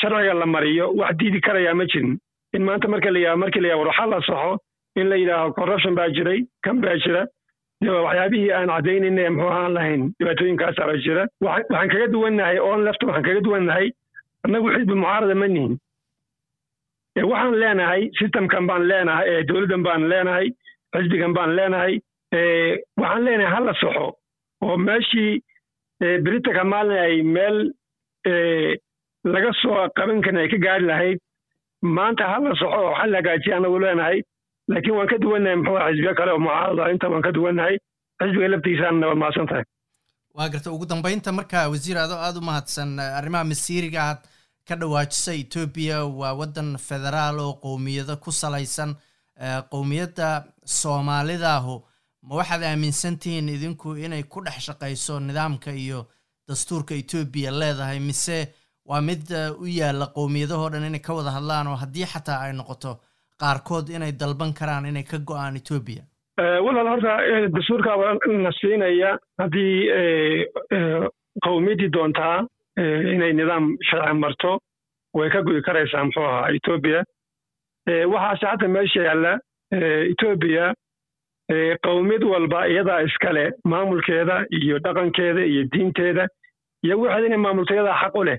[0.00, 2.18] sharciga la mariyo wax diidi karayaa ma jirin.
[2.54, 4.58] In maanta marka la yidhahdo markii la yidhahdo waxa la saxo
[5.00, 7.22] in la yidhaaho corruption baa jiray kan baa jira?
[8.06, 10.02] Waxyaabihii aan caddaynayn ee muxuu ahaan lahayn?
[10.18, 11.24] Dhibaatooyinkaasaa baa jira.
[11.46, 13.86] Waxaan kaga duwannahay oon lefta waxaan kaga duwannahay
[14.44, 15.74] annagu xisbi mucaarada ma nihin.
[17.30, 20.46] Waxaan leenahay systemkan baan leenahay dowladdan baan leenahay
[20.96, 21.94] xisbigan baan leenahay
[23.02, 24.06] waxaan leenahay hala soxo
[24.62, 25.42] oo meeshii
[26.24, 27.56] britanka maalin ay meel
[29.32, 31.18] laga soo qaban karin ay ka gaari lahayd.
[31.82, 34.18] Maanta hala soxo oo xal hagaajiya anagu leenahay.
[34.68, 37.76] Laakiin waan ka duwannahay muxuu xisbiyo kale oo mucaarada inta waan ka duwannahay
[38.20, 39.64] xisbiga laftiisaana waad mahadsan tahay
[40.36, 44.20] waa garta ugu dambeynta marka wasiir adoo aada u mahadsan arrimaha masiiriga aad
[44.68, 48.90] ka dhawaajisa etoobiya waa waddan federaal oo qowmiyado ku salaysan
[49.72, 50.28] qowmiyadda
[50.64, 51.74] soomaalidaahu
[52.28, 56.00] ma waxaad aaminsantihiin idinku inay ku dhex shaqayso nidaamka iyo
[56.48, 58.38] dastuurka etoobiya leedahay mise
[58.90, 59.24] waa mid
[59.62, 62.92] u yaalla qowmiyadahoo dhan inay ka wada hadlaan oo haddii xataa ay noqoto
[63.40, 66.02] qaarkood inay dalban karaan inay ka go'aan etoobiya
[66.66, 67.12] walaal horta
[67.56, 69.10] dastuurkaaba na siinaya
[69.42, 69.74] haddii
[71.46, 72.36] qowmiyaddii doontaa
[73.14, 74.52] inay nidaam sharci marto
[75.18, 77.00] way ka go'i karaysaa muxuu ahaa etoobiya
[78.14, 79.32] waxaase hadda meesha yaalla
[80.12, 80.74] etoobiya
[81.86, 86.28] qowmiyad walba iyadaa iskale maamulkeeda iyo dhaqankeeda iyo diinteeda
[86.84, 88.38] iyo waxeeda inay maamulto iyadaa xaq u leh.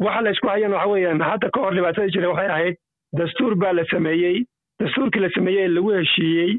[0.00, 2.76] Waxa la isku hayana waxa weeyaan hadda ka hor dhibaatada jira waxay ahayd
[3.18, 4.44] dastuur baa la sameeyey
[4.80, 6.52] dastuurkii la sameeyey ee lagu heshiiyey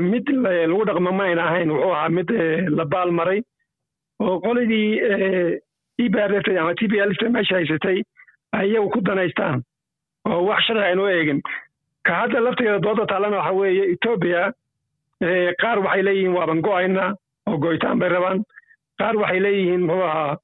[0.00, 0.28] mid
[0.68, 2.30] lagu dhaqmo ma ayna ahayn wuxuu ahaa mid
[2.78, 3.40] la baal maray
[4.20, 5.00] oo qoladii
[6.04, 8.02] e b r f ama t b l meesha haysatay
[8.52, 9.62] ay iyagu ku danaystaan
[10.28, 11.40] oo wax sharci aynu eegin.
[12.06, 14.52] Ka hadda lafteeda dooda taalana waxa weeye etoobiya
[15.62, 17.14] qaar waxay leeyihiin waaban go'ayna
[17.48, 18.42] oo go'itaan bay rabaan.
[18.98, 20.36] Qaar waxay leeyihiin muxuu ahaa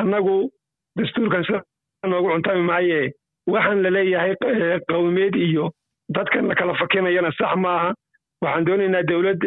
[0.00, 0.50] annagu
[0.98, 1.62] dastuurkan sida
[2.06, 3.12] noogu cuntami maaye
[3.46, 4.34] waxaan la leeyahay
[4.88, 5.70] qowmiyad iyo
[6.14, 7.94] dadkan la kala fakinayana sax maaha
[8.42, 9.40] waxaan doonaynaa dowlad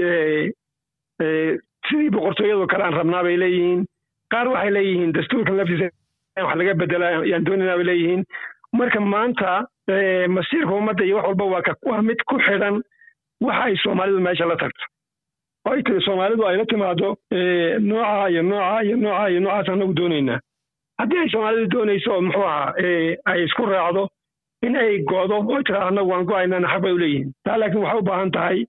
[1.90, 3.86] sidii boqortooyadu kale aan rabnaa bay leeyihiin.
[4.32, 5.90] Qaar waxay leeyihiin dastuurkan laftiisa
[6.46, 8.24] wax laga bedela ayaan doonaynaa bay leeyihiin.
[8.74, 9.66] Marka maanta
[10.36, 11.46] masiirka ummadda iyo wax walba
[11.86, 12.82] waa mid ku xidhan
[13.42, 14.84] waxa ay soomaalidu meesha la tagto
[15.72, 17.10] ay tiri soomaalidu ay la timaado
[17.80, 20.40] nooca iyo nooca iyo nooca iyo noocaas anagu doonaynaa
[21.00, 22.74] haddii ay soomaalidu doonayso oo muxuu ahaa
[23.32, 24.04] ay isku raacdo
[24.66, 27.32] in ay go'do oo tira annagu waan go'aynana xaq bay u leeyihiin.
[27.46, 28.60] Taa laakiin waxay u baahan tahay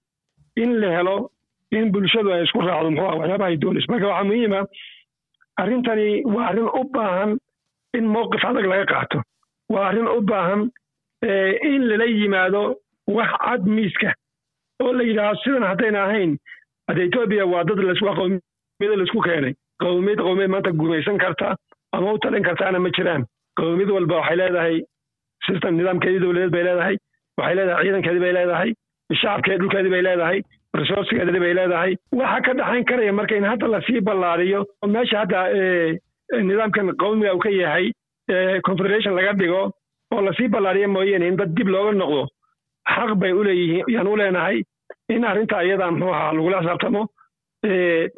[0.63, 1.31] in la helo
[1.73, 3.89] in bulshadu ay isku raacdo muxuu aha waxyaabaha ay doonayso.
[3.93, 4.61] Marka waxaa muhiima
[5.63, 7.31] arrintani waa arrin u baahan
[7.97, 9.19] in mowqif adag laga qaato.
[9.73, 10.63] Waa arrin u baahan
[11.71, 12.63] in lala yimaado
[13.17, 14.11] wax cad miiska
[14.85, 16.33] oo la yidhaahdo sidan haddayna ahayn
[16.89, 21.57] hadda etoobiya waa dad waa qowmiyada la isku keenay qowmiyad qowmiyad maanta gumaysan karta
[21.97, 23.23] ama u talin kartaana ma jiraan.
[23.61, 24.77] Qowmiyad walba waxay leedahay
[25.47, 26.97] system nidaamkeedii dowladeed bay leedahay
[27.39, 28.71] waxay leedahay ciidankeedii bay leedahay
[29.21, 30.39] shacabkeedi dhulkeedii bay leedahay
[30.81, 31.93] resourcegeedii bay leedahay.
[32.21, 35.41] Waxa ka dhaxayn karaya marka in hadda la sii ballaariyo oo meesha hadda
[36.49, 37.87] nidaamkan qowmiga uu ka yahay
[38.69, 39.63] confederation laga dhigo
[40.15, 42.23] oo la sii ballaariyo mooyeene in dad dib looga noqdo
[42.95, 44.59] xaq bay u leeyihiin yaan u leenahay
[45.15, 47.03] in arrinta iyada muxuu ahaa lagula xisaabtamo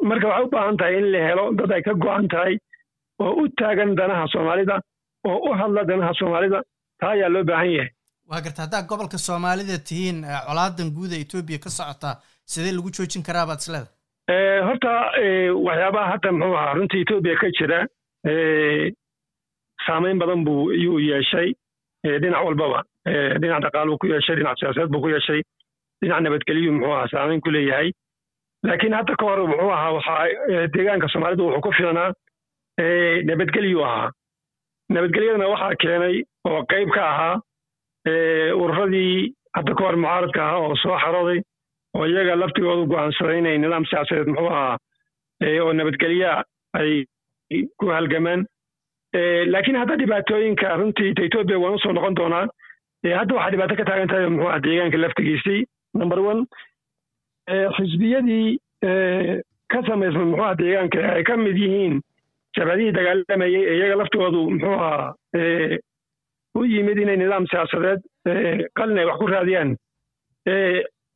[0.09, 2.53] marka waxay u baahan tahay in la helo dad ay ka go'an tahay
[3.23, 4.75] oo u taagan danaha soomaalida
[5.29, 6.59] oo u hadla danaha soomaalida
[6.99, 7.89] taa ayaa loo baahan yahay.
[8.29, 12.15] Waa garta haddaa gobolka soomaalida tihiin colaadan guuda etoobiya ka socotaa
[12.53, 13.89] sidee lagu joojin karaa baad isleeda
[14.67, 14.91] horta
[15.67, 17.79] waxyaabaha hadda muxuu ahaa runtii etoobiya ka jira
[19.85, 21.49] saamayn badan buu yuu yeeshay
[22.21, 25.41] dhinac walbaba dhinac dhaqaaluu ku yeeshay dhinac siyaasadeed buu ku yeeshay
[26.01, 27.91] dhinac nabadgelyu muxuu ahaa saamayn ku leeyahay.
[28.67, 32.11] Laakiin hadda ka hor muxuu ahaa waxaa deegaanka soomaalidu wuxuu ku filanaa
[33.29, 34.11] nabadgelyu ahaa.
[34.89, 36.15] Nabadgelyadana waxaa keenay
[36.49, 37.35] oo qayb ka ahaa
[38.61, 41.39] ururadii hadda ka hor mucaaradka ahaa oo soo xarooday
[41.95, 44.77] oo iyaga laftigoodu go'aansaday inay nidaam siyaasadeed muxuu ahaa
[45.63, 46.43] oo nabadgelya
[46.79, 47.05] ay
[47.79, 48.45] ku halgamaan.
[49.53, 52.45] Laakiin hadda dhibaatooyinka runtii etoobiya waan u soo noqon doonaa
[53.03, 55.65] hadda waxaa dhibaato ka taagan tahay muxuu aha deegaanka laftigiisii.
[55.93, 56.45] Number one
[57.77, 58.59] xisbiyadii
[59.71, 62.01] ka samaysmay muxuu aha deegaanka ay ka mid yihiin
[62.57, 65.13] jabhadihii dagaalamayey ee iyaga laftigoodu muxuu ahaa
[66.59, 68.01] u yimid inay nidaam siyaasadeed
[68.77, 69.75] qalin ay wax ku raadiyaan.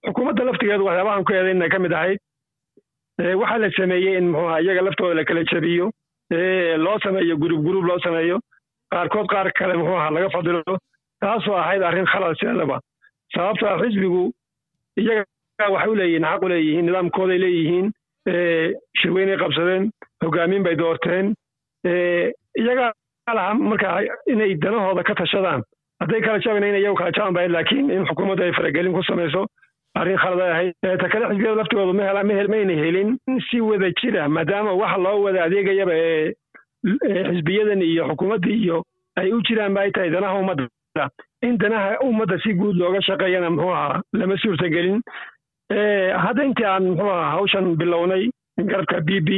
[0.07, 2.19] Xukuumadda laftigeedu waxyaabahan ku eedayn ka mid ahayd.
[3.41, 5.91] Waxaa la sameeyey in muxuu aha iyaga laftooda la kala jabiyo.
[6.85, 8.39] Loo sameeyo gurub gurub loo sameeyo.
[8.91, 10.63] Qaarkood qaar kale muxuu ahaa laga fadilo
[11.23, 12.77] taasoo ahayd arrin khalad sideedaba
[13.35, 14.23] sababto ah xisbigu
[15.01, 15.23] iyaga
[15.75, 17.87] waxay u leeyihiin leeyihiin nidaamkooday leeyihiin
[19.01, 19.83] shirweynay qabsadeen
[20.23, 21.33] hoggaamin bay doorteen.
[22.61, 22.93] Iyaga
[23.37, 23.89] laha marka
[24.31, 25.61] inay danahooda ka tashadaan
[26.01, 29.41] hadday kala jabayna in iyagu kala jaban bahayd laakiin in xukuumaddu ay faragelin ku samayso
[29.99, 30.73] arrin khalad ay ahayd.
[31.01, 31.63] Ta kale xisbiyada
[32.07, 33.17] hela mayna helin
[33.49, 36.33] si wada jira maadaama waxa loo wada adeegayaba ee
[37.33, 38.83] xisbiyadan iyo xukuumaddii iyo
[39.19, 40.67] ay u jiraan ba ay tahay danaha ummadda
[41.47, 44.99] in danaha ummadda si guud looga shaqeeyana muxuu ahaa lama suurtagelin
[46.25, 48.23] hadda intii aan muxuu ahaa hawshan bilownay
[48.69, 49.29] garabka b b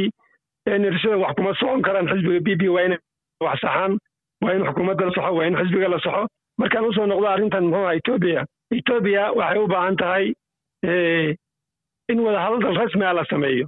[0.84, 2.98] nirsada wax kuma socon karaan xisbiga b b waa inay
[3.46, 3.98] wax saxaan
[4.44, 6.26] waa in xukuumadda la saxo waa in xisbiga la saxo
[6.60, 8.42] markaan u soo noqdo arrintan muxuu ahaa etoobiya
[8.78, 10.24] etoobiya waxay u baahan tahay
[12.12, 13.66] in wadahadal rasmi ah la sameeyo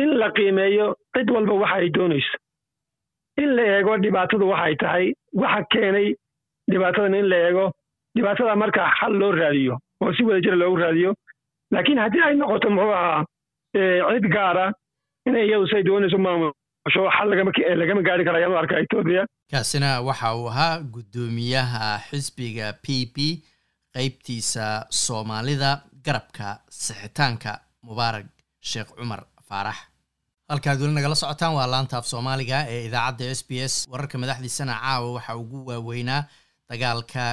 [0.00, 0.86] in la qiimeeyo
[1.16, 2.36] cid walba waxa ay doonayso
[3.42, 5.06] in la eego dhibaatadu waxay tahay
[5.42, 6.08] waxa keenay
[6.72, 7.64] dhibaatadan in la eego
[8.16, 11.10] dhibaatada marka xal loo raadiyo oo si wada jira loogu raadiyo
[11.72, 13.24] laakiin haddii ay noqoto muxuu ahaa
[14.14, 14.64] cid gaara
[15.28, 17.28] inay iyadu say doonayso maamusho xal
[17.80, 23.16] lagama gaari kara ayaan u arkaa etoobiya kaasina waxa uu ahaa guddoomiyaha xisbiga p p
[23.96, 24.66] qeybtiisa
[25.04, 25.70] soomaalida
[26.06, 26.48] garabka
[26.82, 27.52] sixitaanka
[27.86, 28.26] mubaarak
[28.70, 29.78] sheekh cumar faarax
[30.50, 34.74] halkaad weli nagala socotaan waa laanta af soomaaliga ee idaacadda s b s wararka madaxdiisana
[34.84, 36.20] caawa waxaa ugu waaweynaa
[36.70, 37.24] dagaalka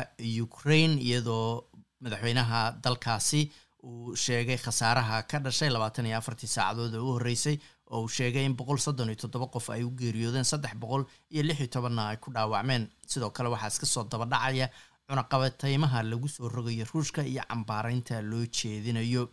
[0.45, 1.63] ukraine iyadoo
[2.03, 3.41] madaxweynaha dalkaasi
[3.83, 7.57] uu sheegay khasaaraha ka dhashay labaatan iyo afartii saacadood ee u horreysay
[7.91, 11.43] oo uu sheegay in boqol soddon iyo toddoba qof ay u geeriyoodeen saddex boqol iyo
[11.47, 12.87] lix iyo tobanna ay ku dhaawacmeen.
[13.07, 14.67] Sidoo kale waxaa iska soo daba dhacaya
[15.09, 19.23] cunaqabateymaha lagu soo rogayo ruushka iyo cambaaraynta loo jeedinayo.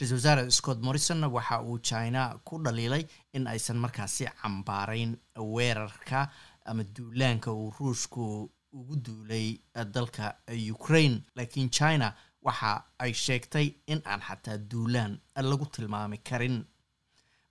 [0.00, 6.30] Ra'isul wasaare scott morrison waxa uu china ku dhaliilay in aysan markaasi cambaarayn weerarka
[6.64, 9.58] ama duulaanka uu ruushku ugu duulay
[9.94, 10.34] dalka
[10.72, 11.22] ukraine.
[11.36, 16.64] Laakiin china waxa ay sheegtay in aan xataa duulaan lagu tilmaami karin.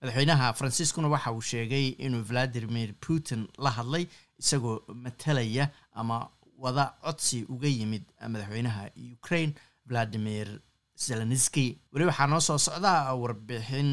[0.02, 4.06] Madaxweynaha faransiiskuna waxa uu sheegay inuu valadimir putin la hadlay
[4.40, 9.54] isagoo matalaya ama wada codsi uga yimid madaxweynaha ukraine
[9.88, 10.48] valadimir
[11.06, 13.90] zelenski weli waxaa noo soo socda warbixin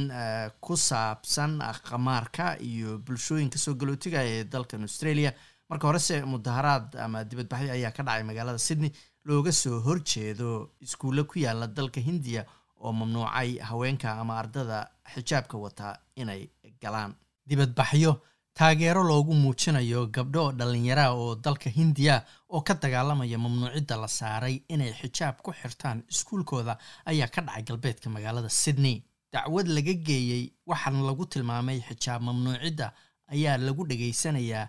[0.60, 1.58] ku saabsan
[1.88, 5.32] khamaarka iyo bulshooyin ka soo galootiga ee dalkan australia
[5.68, 8.90] marka horese mudaharaad ama dibadbaxyo ayaa ka dhacay magaalada sydney
[9.24, 12.44] looga soo horjeedo iskuulle ku yaalla dalka hindiya
[12.80, 16.48] oo mamnuucay haweenka ama ardada xijaabka wata inay
[16.82, 17.14] galaan.
[17.46, 18.20] Dibadbaxyo
[18.54, 24.92] taageero loogu muujinayo gabdho dhallinyaraha oo dalka hindiya oo ka dagaalamaya mamnuucidda la saaray inay
[24.92, 29.02] xijaab ku xirtaan iskuulkooda ayaa ka dhacay galbeedka magaalada sydney.
[29.32, 32.92] Dacwad laga geeyey waxaana lagu tilmaamay xijaab mamnuucidda
[33.32, 34.68] ayaa lagu dhegaysanayaa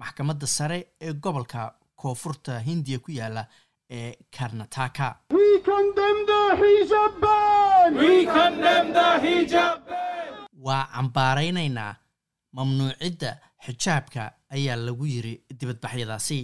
[0.00, 1.60] maxkamadda sare ee gobolka
[2.00, 3.42] koonfurta hindiya ku yaalla
[3.98, 5.06] ee karnataka.
[10.66, 11.94] Waa cambaaraynaynaa
[12.52, 13.30] mamnuucidda
[13.66, 14.22] xijaabka
[14.56, 16.40] ayaa lagu yiri dibadbaxyadaasi.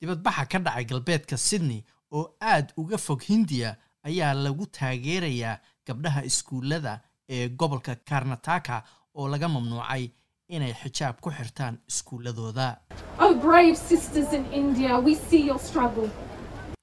[0.00, 1.80] Dibadbaxa ka dhacay galbeedka sydney
[2.12, 3.76] oo aad uga fog hindiya
[4.08, 8.82] ayaa lagu taageerayaa gabdhaha iskuullada ee gobolka karnataka
[9.14, 10.04] oo laga mamnuucay
[10.48, 12.66] inay xijaab ku xirtaan iskuulladooda.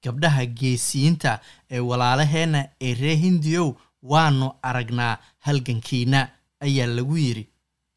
[0.04, 3.68] Gabdhaha geesiyiinta ee walaalaheenna ee reer hindiyow
[4.02, 6.28] waanu aragnaa halgankiina
[6.60, 7.44] ayaa lagu yiri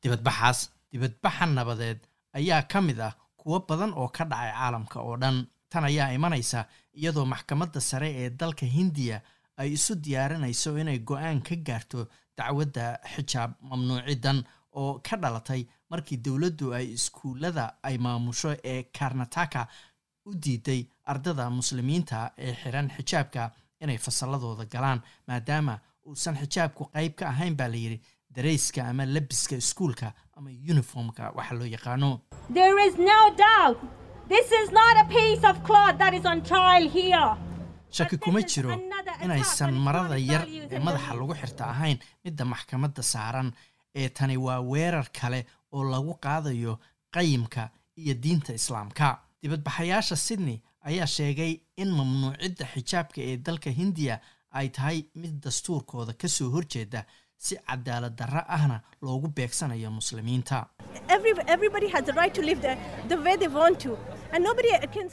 [0.03, 0.59] dibadbaxaas
[0.91, 1.99] dibadbaxa nabadeed
[2.33, 5.45] ayaa ka mid ah kuwo badan oo ka dhacay caalamka oo dhan.
[5.69, 6.65] Tan ayaa imanaysa
[6.97, 9.21] iyadoo maxkamadda sare ee dalka hindiya
[9.57, 16.73] ay isu diyaarinayso inay go'aan ka gaarto dacwadda xijaab mamnuucidan oo ka dhalatay markii dowladdu
[16.73, 19.67] ay iskuullada ay maamusho ee karnataka
[20.25, 23.51] u diiday ardada muslimiinta ee xiran xijaabka
[23.81, 27.99] inay fasalladooda galaan maadaama uusan xijaabku qayb ka ahayn baa layidhi
[28.35, 32.09] darayska ama labiska iskuulka ama uniformka waxa loo yaqaano.
[37.97, 38.69] Shaki kuma jiro
[39.25, 43.49] inaysan marada yar ee madaxa lagu xirta ahayn midda maxkamadda saaran
[43.95, 46.79] ee tani waa weerar kale oo lagu qaadayo
[47.15, 49.19] qayimka iyo diinta islaamka.
[49.41, 54.19] Dibadbaxayaasha sydney ayaa sheegay in mamnuucidda xijaabka ee dalka hindiya
[54.51, 57.05] ay tahay mid dastuurkooda ka soo horjeeda
[57.37, 60.65] si cadaalad darro ahna loogu beegsanayo muslimiinta.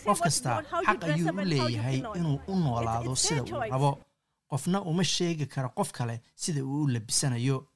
[0.07, 3.99] Qof kasta xaq ayuu u leeyahay inuu u noolaado sida uu rabo.
[4.51, 7.67] Qofna uma sheegi karo qof kale sida uu u labisanayo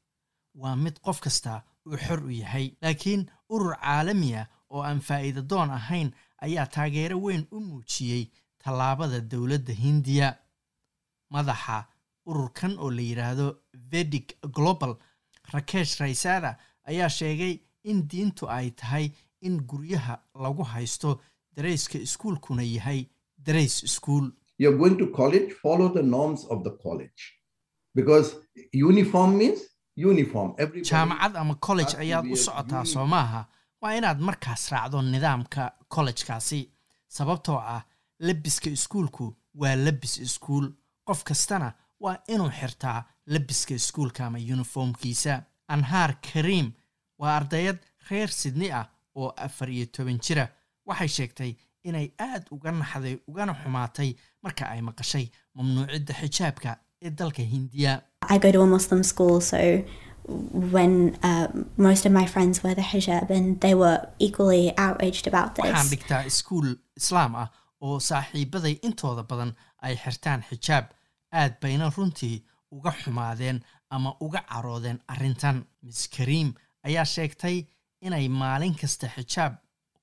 [0.54, 2.66] waa mid qof kasta uu xor u yahay.
[2.82, 8.24] Laakiin urur caalami ah oo aan faa'iida doon ahayn ayaa taageero weyn u muujiyey
[8.64, 10.36] tallaabada dowladda hindiya.
[11.32, 11.84] Madaxa
[12.26, 13.46] ururkan oo la yidhaahdo
[13.92, 14.96] vedic global
[15.52, 16.56] rakesh raysada
[16.90, 19.10] ayaa sheegay in diintu ay tahay
[19.40, 21.20] in guryaha lagu haysto
[21.56, 23.06] darayska iskuulkuna yahay
[23.38, 24.26] darays iskuul
[30.90, 33.46] jaamacad ama college ayaad u socotaa soo maaha
[33.80, 36.70] waa inaad markaas raacdo nidaamka kollejkaasi
[37.08, 37.82] sababtoo ah
[38.18, 40.72] labiska iskuulku waa labis iskuul.
[41.04, 46.72] Qof kastana waa inuu xirtaa labiska iskuulka ama yuniformkiisa anhaar kariim
[47.18, 47.78] waa ardayad
[48.10, 50.48] reer sidni ah oo afar iyo toban jira.
[50.86, 51.52] Waxay sheegtay
[51.84, 57.92] inay aad uga naxday ugana xumaatay marka ay maqashay mamnuucidda xijaabka ee dalka hindiya
[60.76, 65.54] when uh, most of my friends wear the hijab and they were equally outraged about
[65.54, 65.64] this.
[65.64, 66.68] waxaan dhigtaa iskuul
[67.00, 67.48] islaam ah
[67.80, 70.84] oo saaxiibaday intooda badan ay xirtaan xijaab
[71.40, 72.36] aad bayna runtii
[72.76, 73.58] uga xumaadeen
[73.90, 75.64] ama uga caroodeen arrintan.
[75.82, 76.48] Miss kariim
[76.88, 77.56] ayaa sheegtay
[78.06, 79.52] inay maalin kasta xijaab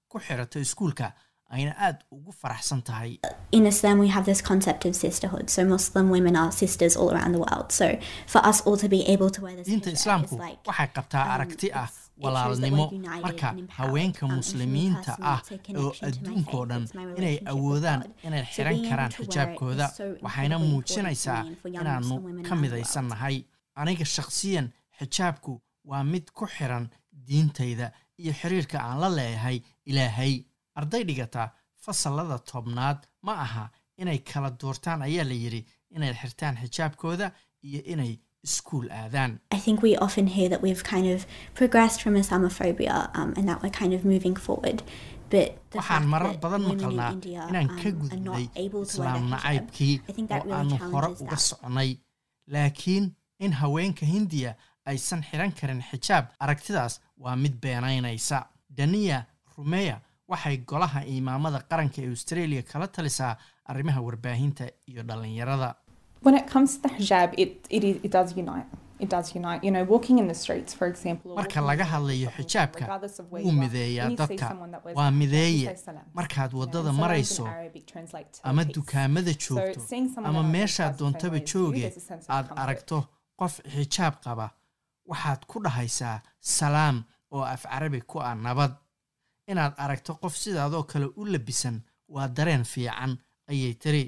[0.09, 1.11] ku xirato iskuulka
[1.55, 3.11] ayna aad ugu faraxsan tahay.
[3.51, 5.49] In Islam, we have this concept of sisterhood.
[5.49, 7.71] So Muslim women are sisters all around the world.
[7.71, 7.87] So
[8.33, 10.35] for us all to be able to wear this diinta hijab islaamku
[10.69, 11.87] waxay qabtaa aragti ah
[12.23, 12.85] walaalnimo.
[13.25, 15.39] marka haweenka muslimiinta ah
[15.81, 16.83] oo adduunkoo dhan
[17.19, 19.85] inay awoodaan inay xiran karaan xijaabkooda
[20.25, 21.41] waxayna muujinaysaa
[21.79, 22.15] inaannu
[22.49, 23.37] ka midaysannahay
[23.81, 24.67] aniga shakhsiyan
[24.99, 25.53] xijaabku
[25.91, 26.85] waa mid ku xiran
[27.27, 27.87] diintayda
[28.21, 29.57] iyo xiriirka aan la leeyahay
[29.91, 30.33] ilaahay
[30.79, 31.43] arday dhigata
[31.85, 33.65] fasallada tobnaad ma aha
[34.01, 35.61] inay kala doortaan ayaa la yidhi
[35.95, 37.27] inay xirtaan xijaabkooda
[37.67, 38.11] iyo inay
[38.47, 41.19] iskuul aadaan I think we often hear that we've kind of
[41.59, 44.79] progressed from Islamophobia um, and that we're kind of moving forward.
[45.33, 47.11] But the waxaan marar badan maqalnaa
[47.51, 49.93] inaan um, ka to wear islaam nacaybkii
[50.35, 51.43] oo aanu hore uga that.
[51.49, 51.89] socnay
[52.53, 53.05] laakiin
[53.45, 54.51] in haweenka hindiya
[54.91, 58.37] aysan xiran karin xijaab aragtidaas waa mid beenaynaysa
[58.77, 59.17] daniya
[59.57, 59.97] rumeya
[60.27, 65.75] waxay golaha imaamada qaranka ee australia kala talisaa arrimaha warbaahinta iyo dhallinyarada
[66.25, 68.65] When it comes to the hijab, it, it, is, it does unite.
[68.99, 69.59] It does unite.
[69.67, 71.31] You know, walking in the streets, for example.
[71.31, 72.85] or marka laga hadlayo xijaabka
[73.31, 74.47] wuu you are, mideeyaa dadka
[74.95, 75.75] waa mideeye
[76.13, 77.47] markaad waddada marayso
[78.43, 79.81] ama dukaamada joogto
[80.23, 81.93] ama meeshaad doontaba jooge
[82.29, 83.03] aad aragto
[83.41, 84.49] qof xijaab qaba
[85.11, 88.71] waxaad ku dhahaysaa salaam oo af carabi ku ah nabad
[89.51, 91.77] inaad aragto qof sidaadoo kale u labisan
[92.13, 93.11] waa dareen fiican
[93.51, 94.03] ayay tiri.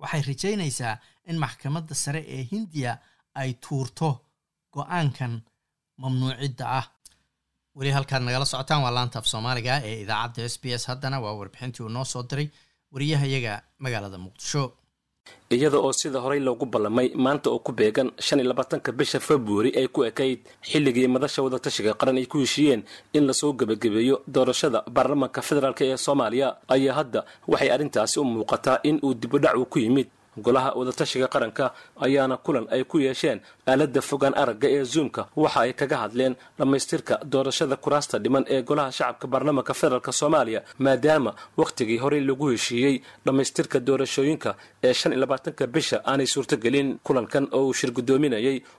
[0.00, 0.94] Waxay rajaynaysaa
[1.30, 2.92] in maxkamadda sare ee hindiya
[3.40, 4.08] ay tuurto
[4.74, 5.34] go'aankan
[6.00, 6.86] mamnuucidda ah.
[7.76, 10.86] Weli halkaad nagala socotaan waa laanta af soomaaliga ee idaacadda s b s.
[10.90, 12.48] Haddana waa warbixintii uu noo soo diray
[12.92, 13.52] wariyahayaga
[13.84, 14.62] magaalada muqdisho
[15.54, 19.70] iyada oo sida horey loogu ballamay maanta oo ku beegan shan iyo labaatanka bisha februari
[19.80, 20.38] ay ku ekayd
[20.70, 22.82] xilligii madasha wadatashiga qaran ay ku heshiiyeen
[23.16, 26.48] in la soo gebagabeeyo doorashada baarlamaanka federaalk ee soomaaliya.
[26.74, 27.20] Ayaa hadda
[27.52, 32.66] waxay arrintaasi u muuqataa in uu dibudhac uu ku yimid golaha wadatashiga qaranka ayaana kulan
[32.70, 35.26] ay ku yeesheen aaladda fogaan aragga ee zoomka.
[35.36, 41.34] Waxa ay kaga hadleen dhammaystirka doorashada kuraasta dhiman ee golaha shacabka baarlamaanka federaalk soomaaliya maadaama
[41.56, 42.94] wakhtigii horey lagu heshiiyey
[43.26, 44.50] dhammaystirka doorashooyinka
[44.84, 47.90] ee shan iyo labaatanka bisha aanay suurtogelin kulankan oo uu shir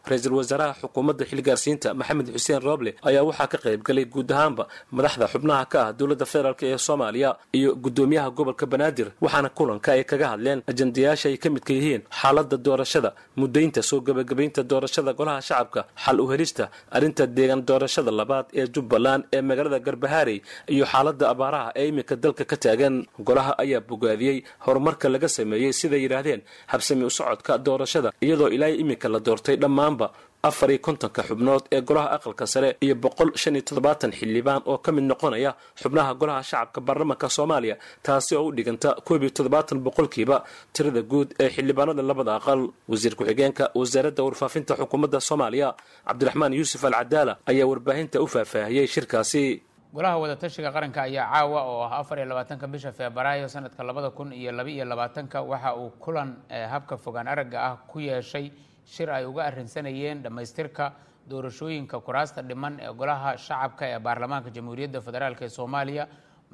[0.10, 5.26] ra'iisul wasaaraha xukuumadda xilgaarsiinta maxamed xuseen rooble ayaa waxaa ka qayb galay guud ahaanba madaxda
[5.34, 10.28] xubnaha ka ah dowladda federaalk ee soomaaliya iyo guddoomiyaha gobolka banaadir waxaana kulanka ay kaga
[10.34, 16.18] hadleen ajandayaasha ay ka midka yihiin xaaladda doorashada muddaynta soo gebagabaynta doorashada golaha shacabka xal
[16.24, 16.66] u helista
[16.98, 20.38] arrinta deegaan doorashada labaad ee jubbaland ee magaalada garbahaarey
[20.76, 22.96] iyo xaaladda abaaraha ee iminka dalka ka taagan.
[23.28, 29.08] Golaha ayaa bogaadiyey horumarka laga sameeyey siday yidhaahdeen habsami u socodka doorashada iyadoo ilaa iminka
[29.14, 30.08] la doortay dhammaanba
[30.44, 34.78] afar iyo kontonka xubnood ee golaha aqalka sare iyo boqol shan iyo toddobaatan xildhibaan oo
[34.78, 39.80] ka mid noqonaya xubnaha golaha shacabka baarlamaanka soomaaliya taasi oo u dhiganta koob iyo toddobaatan
[39.86, 40.38] boqolkiiba
[40.74, 42.62] tirada guud ee xildhibaanada labada aqal.
[42.90, 45.76] Wasiir ku-xigeenka wasaaradda warfaafinta xukuumadda soomaaliya
[46.08, 49.62] cabdiraxmaan yuusuf al cadaala ayaa warbaahinta u faahfaahiyey shirkaasi.
[49.94, 54.34] Golaha wadatashiga qaranka ayaa caawa oo ah afar iyo labaatanka bisha febraayo sanadka labada kun
[54.34, 58.52] iyo laba iyo labaatanka waxa uu kulan habka fogaan aragga ah ku yeeshay
[58.96, 60.86] shir ay uga arrinsanayeen dhammaystirka
[61.32, 66.06] doorashooyinka kuraasta dhiman ee golaha shacabka ee baarlamaanka jamhuuriyadda federaalk ee soomaaliya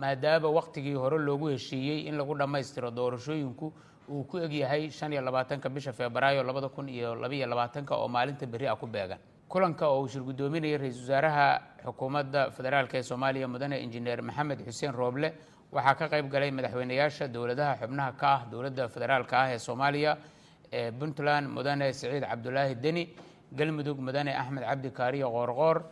[0.02, 3.68] maadaama wakhtigii hore loogu heshiiyey in lagu dhammaystiro doorashooyinku
[4.16, 8.46] uu ku egyahay shan iyo labaatanka bisha febraayo labada kun iyo labaiyo labaatanka oo maalinta
[8.54, 9.18] berri ah ku beegan.
[9.52, 11.48] Kulanka oo uu shir guddoominayay ra'iisul wasaaraha
[11.86, 15.30] xukuumadda federaalk ee soomaaliya mudane injineer maxamed xuseen rooble
[15.72, 20.14] waxaa ka qayb galay madaxweynayaasha dowladaha xubnaha ka ah dowladda federaalk ah ee soomaaliya
[20.72, 23.04] puntland mudane siciid cabdulaahi deni
[23.54, 25.84] galmudug mudane axmed cabdi kaariyo qoorqoor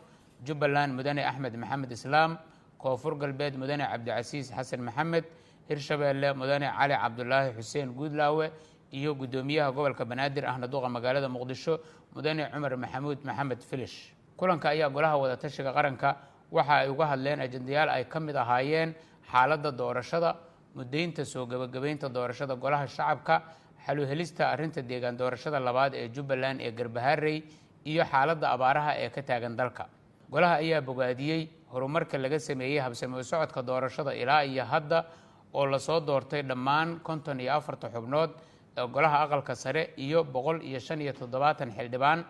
[0.46, 2.38] jubbaland mudane axmed maxamed islaam
[2.78, 5.24] koonfur galbeed mudane cabdicasiis xasan maxamed
[5.70, 8.52] hirshabeelle mudane cali cabdulaahi xuseen guudlaawe
[8.92, 11.80] iyo guddoomiyaha gobolka banaadir ahna duqa magaalada muqdisho
[12.16, 14.14] mudane cumar maxamuud maxamed filish.
[14.38, 16.18] Kulanka ayaa golaha wadatashiga qaranka.
[16.52, 18.94] Waxa ay uga hadleen ajendayaal ay ka mid ahaayeen
[19.32, 20.36] xaaladda doorashada
[20.76, 23.42] mudaynta soo gebagabaynta doorashada golaha shacabka
[23.86, 27.38] xaluhelista arrinta deegaan doorashada labaad ee jubbaland ee garbaharey
[27.86, 29.86] iyo xaaladda abaaraha ee ka taagan dalka.
[30.32, 35.06] Golaha ayaa bogaadiyey horumarka laga sameeyey habsami u socodka doorashada ilaa iyo hadda
[35.54, 38.32] oo la soo doortay dhammaan konton iyo afarta xubnood
[38.78, 42.26] ee golaha aqalka sare iyo boqol iyo shan iyo toddobaatan xildhibaan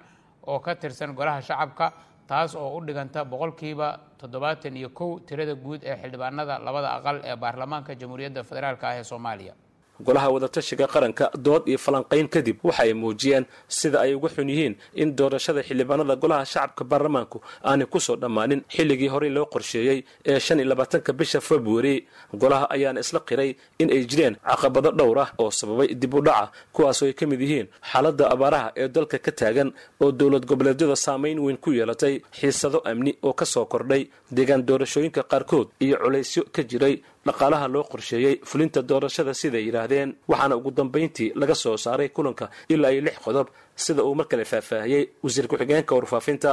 [0.48, 1.88] oo ka tirsan golaha shacabka
[2.28, 3.90] taas oo u dhiganta boqolkiiba
[4.20, 9.04] toddobaatan iyo kow tirada guud ee xildhibaanada labada aqal ee baarlamaanka jamhuuriyadda federaalk ah ee
[9.12, 9.54] soomaaliya
[10.00, 14.76] golaha wadatashiga qaranka dood iyo falanqayn kadib waxa ay muujiyeen sida ay uga xun yihiin
[14.96, 20.40] in doorashada xildhibaanada golaha shacabka baarlamaanku aanay ku soo dhammaanin xilligii horey loo qorsheeyey ee
[20.40, 25.30] shan iyo labaatanka bisha februari golaha ayaana isla qiray in ay jireen caqabado dhowr ah
[25.40, 29.32] oo sababay dib u dhaca kuwaasoo ay ka mid yihiin xaaladda abaaraha ee dalka ka
[29.32, 29.70] taagan
[30.04, 35.24] oo dowlad goboleedyada saamayn weyn ku yeelatay xiisado amni oo ka soo kordhay deegaan doorashooyinka
[35.32, 41.32] qaarkood iyo culaysyo ka jiray dhaqaalaha loo qorsheeyey fulinta doorashada siday yidhaahdeen waxaana ugu dambayntii
[41.36, 45.96] laga soo saaray kulanka ilaa iyo lix qodob sida uu mar kale faahfaahiyey wasiir ku-xigeenka
[45.96, 46.52] warfaafinta.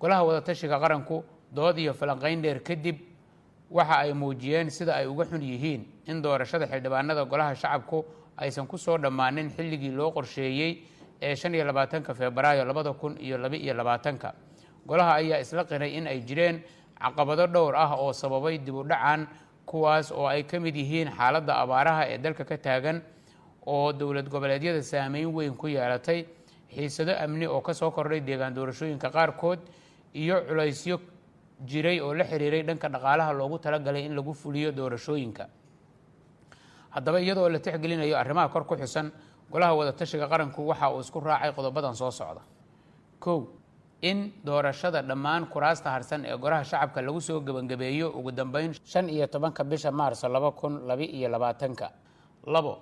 [0.00, 1.22] Golaha wadatashiga qaranku
[1.54, 2.96] dood iyo falanqayn dheer kadib
[3.70, 8.04] waxa ay muujiyeen sida ay uga xun yihiin in doorashada xildhibaanada golaha shacabku
[8.36, 10.82] aysan ku soo dhammaanin xilligii loo qorsheeyey
[11.22, 14.34] ee shan iyo labaatanka febraayo labada kun iyo laba iyo labaatanka.
[14.86, 16.62] Golaha ayaa isla qiray in ay jireen
[16.98, 19.28] caqabado dhowr ah oo sababay dib u dhacan
[19.66, 23.02] kuwaas oo ay ka mid yihiin xaaladda abaaraha ee dalka ka taagan
[23.66, 26.26] oo dowlad goboleedyada saameyn weyn ku yeelatay
[26.74, 29.58] xiisado amni oo ka soo kordhay deegaan doorashooyinka qaarkood
[30.14, 31.00] iyo culaysyo
[31.66, 35.46] jiray oo la xiriiray dhanka dhaqaalaha loogu talagalay in lagu fuliyo doorashooyinka.
[36.90, 39.12] Haddaba iyadoo la tixgelinayo arrimaha kor ku xusan
[39.50, 42.40] golaha wadatashiga qaranku waxa uu isku raacay qodobadan soo socda.
[43.20, 43.46] Kow
[44.02, 49.26] in doorashada dhammaan kuraasta harsan ee golaha shacabka lagu soo gebangabeeyo ugu dambeyn shan iyo
[49.26, 51.90] tobanka bisha maarso laba kun laba iyo labaatanka.
[52.46, 52.78] Labo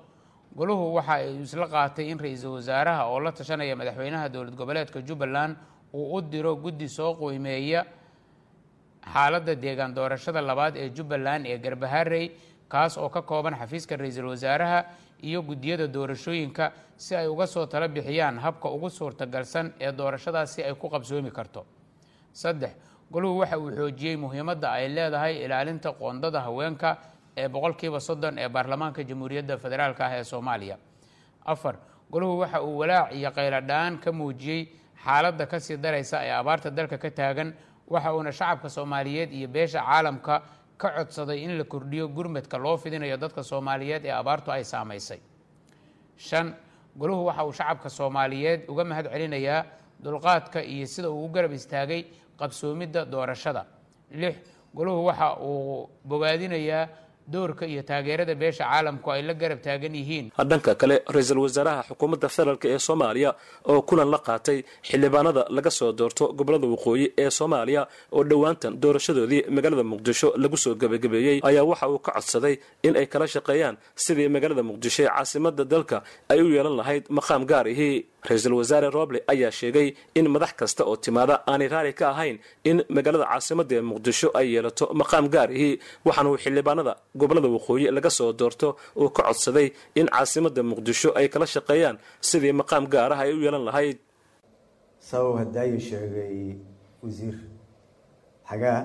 [0.56, 5.56] goluhu waxa ay isla qaatay in ra'iisul wasaaraha oo la tashanaya madaxweynaha dowlad goboleedka jubbaland
[5.92, 7.84] uu u diro guddi soo qiimeeya
[9.12, 12.30] xaaladda deegaan doorashada labaad ee jubbaland ee garbaharey
[12.68, 14.84] kaas oo ka kooban xafiiska ra'iisul wasaaraha
[15.22, 20.62] iyo guddiyada doorashooyinka si ay uga soo tala bixiyaan habka ugu suurtagalsan ee doorashadaas si
[20.62, 21.66] ay ku qabsoomi karto.
[22.32, 22.70] Saddex
[23.10, 26.96] goluhu waxa uu xoojiyey muhiimadda ay leedahay ilaalinta qoondada haweenka
[27.36, 30.76] ee boqolkiiba soddon ee baarlamaanka jamhuuriyadda federaalk ah ee soomaaliya.
[31.44, 31.76] Afar
[32.10, 34.68] goluhu waxa uu walaac iyo qayladhaan ka muujiyey
[35.04, 37.54] xaaladda ka sii daraysa ee abaarta dalka ka taagan
[37.88, 40.42] waxa uuna shacabka soomaaliyeed iyo beesha caalamka
[40.78, 45.20] ka codsaday in la kordhiyo gurmadka loo fidinayo dadka soomaaliyeed ee abaartu ay saamaysay.
[46.16, 46.54] Shan
[46.96, 49.64] goluhu waxa uu shacabka soomaaliyeed uga mahad celinayaa
[50.04, 52.04] dulqaadka iyo sida uu u garab istaagay
[52.38, 53.66] qabsoomidda doorashada.
[54.10, 54.36] Lix
[54.74, 56.88] goluhu waxa uu bogaadinayaa
[57.34, 60.26] doorka iyo taageerada beesha caalamku ay la garab taagan yihiin.
[60.50, 63.30] Dhanka kale ra'iisul wasaaraha xukuumadda federaalk ee soomaaliya
[63.72, 64.58] oo kulan la qaatay
[64.88, 67.82] xildhibaanada laga soo doorto gobollada waqooyi ee soomaaliya
[68.16, 72.54] oo dhowaantan doorashadoodii magaalada muqdisho lagu soo gebagabeeyey ayaa waxa uu ka codsaday
[72.86, 75.96] in ay kala shaqeeyaan sidii magaalada muqdisho ee caasimada dalka
[76.32, 77.96] ay u yeelan lahayd maqaam gaar ihii
[78.28, 79.88] ra'iisul wasaare roble ayaa sheegay
[80.18, 82.36] in madax kasta oo timaada aanay raali ka ahayn
[82.70, 85.74] in magaalada caasimada ee muqdisho ay yeelato maqaam gaar ihii
[86.06, 88.68] waxaana uu xildhibaanada gobollada waqooyi laga soo doorto
[89.02, 89.66] uu ka codsaday
[90.00, 91.96] in caasimada muqdisho ay kala shaqeeyaan
[92.30, 93.98] sidii maqaam gaar ah ay u yeelan lahayd.
[95.08, 96.36] Sabab hadaayu sheegay
[97.04, 97.36] wasiir
[98.50, 98.78] xagaa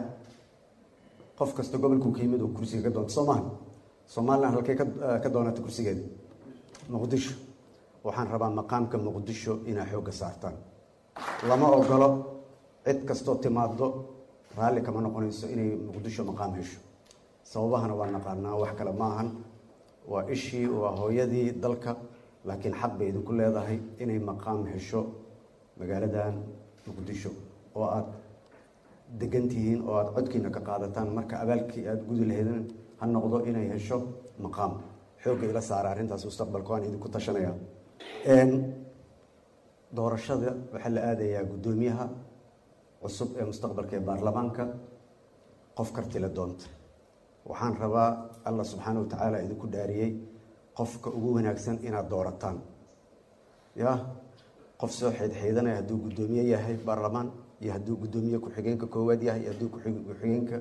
[1.39, 3.25] qof kasta gobolkuu ka yimid oo kursiga ka doonta soo
[4.13, 4.75] somalilan halkay
[5.23, 6.03] ka doonata kursigeeda
[6.93, 7.33] muqdisho
[8.05, 10.55] waxaan rabaa maqaamka muqdisho inaa xoogga saartaan.
[11.49, 12.09] Lama ogolo
[12.85, 13.87] cid kastoo timaado
[14.57, 16.79] raalli kama noqonayso inay muqdisho maqaam hesho.
[17.51, 19.29] Sababahana waa naqaanaa wax kale ma ahan.
[20.11, 21.91] Waa ishii waa hooyadii dalka
[22.47, 24.99] laakiin xaq bay idinku leedahay inay maqaam hesho
[25.79, 26.35] magaaladan
[26.87, 27.31] muqdisho.
[27.75, 28.11] Oo aada
[29.19, 31.07] degan tihiin oo aada codkiina ka qaadataan.
[31.17, 32.61] Marka abaalkii aada gudi lahaydin
[32.99, 33.97] ha noqdo inay hesho
[34.45, 34.71] maqaam.
[35.23, 37.55] Xoogga ila saara arrintaas mustaqbalka waan idinku tashanayaa
[39.97, 42.05] doorashada waxaa la aadayaa guddoomiyaha
[43.01, 44.63] cusub ee mustaqbalka ee baarlamaanka
[45.77, 46.65] qof kartila doonta.
[47.49, 48.09] Waxaan rabaa
[48.47, 50.11] allah subxaana wa tacaala idinku dhaariyey
[50.77, 52.57] qofka ugu wanaagsan inaad doorataan.
[53.81, 53.91] Ya
[54.81, 57.27] qof soo xeydxeydanaya hadduu guddoomiye yahay baarlamaan
[57.61, 60.57] iyo hadduu guddoomiye ku-xigeenka koowaad yahay iyo hadduu ku-xigeenka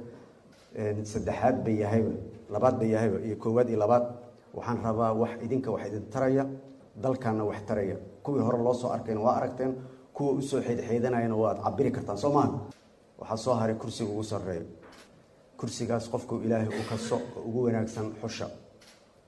[1.13, 2.13] saddexaad bay yahayba
[2.55, 4.05] labaad bay yahayba iyo koowaad iyo labaad.
[4.57, 6.45] Waxaan rabaa wax idinka wax idin taraya
[6.97, 7.97] dalkana wax taraya.
[8.23, 9.75] Kuwii hore loo soo arkayna waa aragteen
[10.15, 12.49] kuwa u soo xeydxeydanayana waad cabiri kartaan soo maha
[13.19, 14.65] waxaa soo haray kursiga ugu sarreeyo
[15.57, 18.47] kursigaas qofku ilaahay u kaso oo ugu wanaagsan xusha.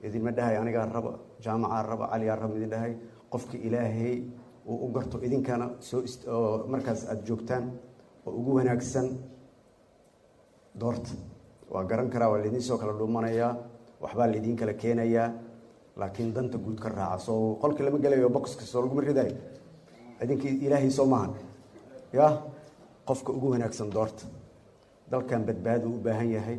[0.02, 1.12] Idinma dhahay anigaa raba
[1.44, 2.94] jaamacaa raba caliyaa raba idin dhahay?
[3.30, 4.22] Qofka ilaahay
[4.66, 7.64] uu u garto idinkana soo oo markaas aada joogtaan
[8.26, 9.08] oo ugu wanaagsan
[10.80, 11.10] doorta.
[11.70, 13.56] Waa garan karaa waa laydin soo kala dhuumanayaa
[14.02, 15.28] waxbaa laydiin kala keenayaa
[15.96, 19.36] laakiin danta guud ka raaca soo qolka lama gelayo boxka soo laguma ridayo
[20.22, 21.34] idinkii ilaahay soo maahan
[22.12, 22.26] ya
[23.06, 24.24] qofka ugu wanaagsan doorta.
[25.10, 26.58] Dalkan badbaadu u baahan yahay.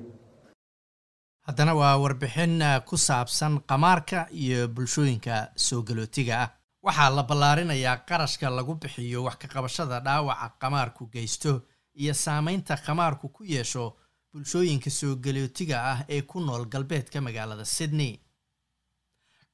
[1.48, 6.50] Haddana waa warbixin ku saabsan qamaarka iyo bulshooyinka soo galootiga ah.
[6.86, 11.62] Waxaa la ballaarinayaa qarashka lagu bixiyo wax ka qabashada dhaawaca qamaarku geysto
[12.02, 13.96] iyo saameynta qamaarku ku yeesho
[14.34, 18.20] bulshooyinka soo galootiga ah ee ku nool galbeedka magaalada sydney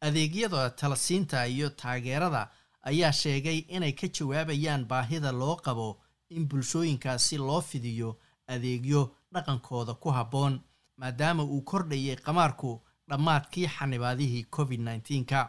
[0.02, 2.50] adeegyada talasiinta iyo taageerada
[2.90, 5.88] ayaa sheegay inay ka jawaabayaan baahida loo qabo
[6.30, 8.10] in bulshooyinkaasi loo fidiyo
[8.54, 9.02] adeegyo
[9.34, 10.54] dhaqankooda ku habboon
[10.98, 12.72] maadaama uu kordhayay qamaarku
[13.10, 15.42] dhammaadkii xanibaadihii covid nneteen-ka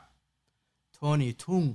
[0.99, 1.69] tony tung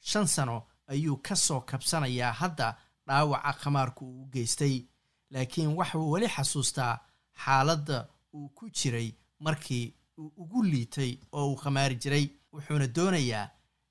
[0.00, 0.58] shan sano
[0.92, 2.66] ayuu ka soo kabsanayaa hadda
[3.06, 4.74] dhaawaca qamaarku uu geystay
[5.32, 6.94] laakiin waxuu weli xasuustaa
[7.44, 7.98] xaaladda
[8.36, 9.08] uu ku jiray
[9.44, 13.48] markii uu ugu liitay oo uu khamaari jiray wuxuuna doonayaa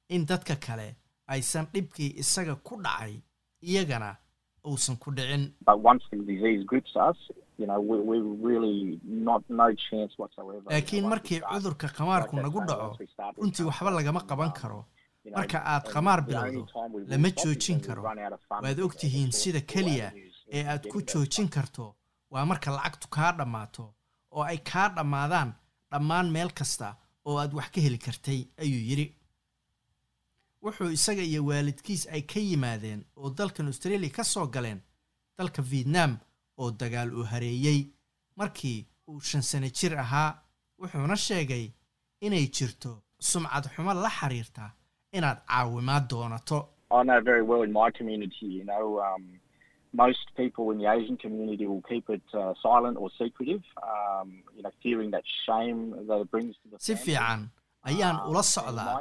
[0.09, 0.88] in dadka kale
[1.28, 3.15] aysan dhibkii isaga ku dhacay
[3.69, 4.09] iyagana
[4.67, 5.43] uusan ku dhicin.
[10.69, 12.97] Laakiin markii cudurka khamaarku nagu dhaco
[13.38, 14.86] runtii waxba lagama qaban karo.
[15.36, 16.67] marka aad khamaar bilowdo
[17.11, 18.01] lama joojin karo.
[18.63, 20.07] waad ogtihiin sida keliya
[20.55, 21.95] ee aad ku joojin karto.
[22.32, 23.86] Waa marka lacagtu kaa dhammaato
[24.32, 25.49] oo ay kaa dhammaadaan
[25.96, 26.88] dhammaan meel kasta
[27.26, 29.08] oo aad wax ka heli kartay ayuu yidhi.
[30.64, 34.80] Wuxuu isaga iyo waalidkiis ay ka yimaadeen oo dalkan australia ka soo galeen
[35.38, 36.12] dalka vietnam
[36.58, 37.80] oo dagaal uu hareeyey
[38.39, 38.80] markii
[39.10, 40.30] uu shan sano jir ahaa
[40.80, 41.66] wuxuuna sheegay
[42.26, 42.91] inay jirto
[43.30, 44.64] sumcad xumo la xiriirta
[45.18, 46.60] inaad caawimaad doonato
[50.04, 54.64] most people in the Asian community will keep it uh, silent or secretive, um, you
[54.64, 57.41] know, fearing that shame that it brings to the si fiican
[57.89, 58.93] ayaan ula socdaa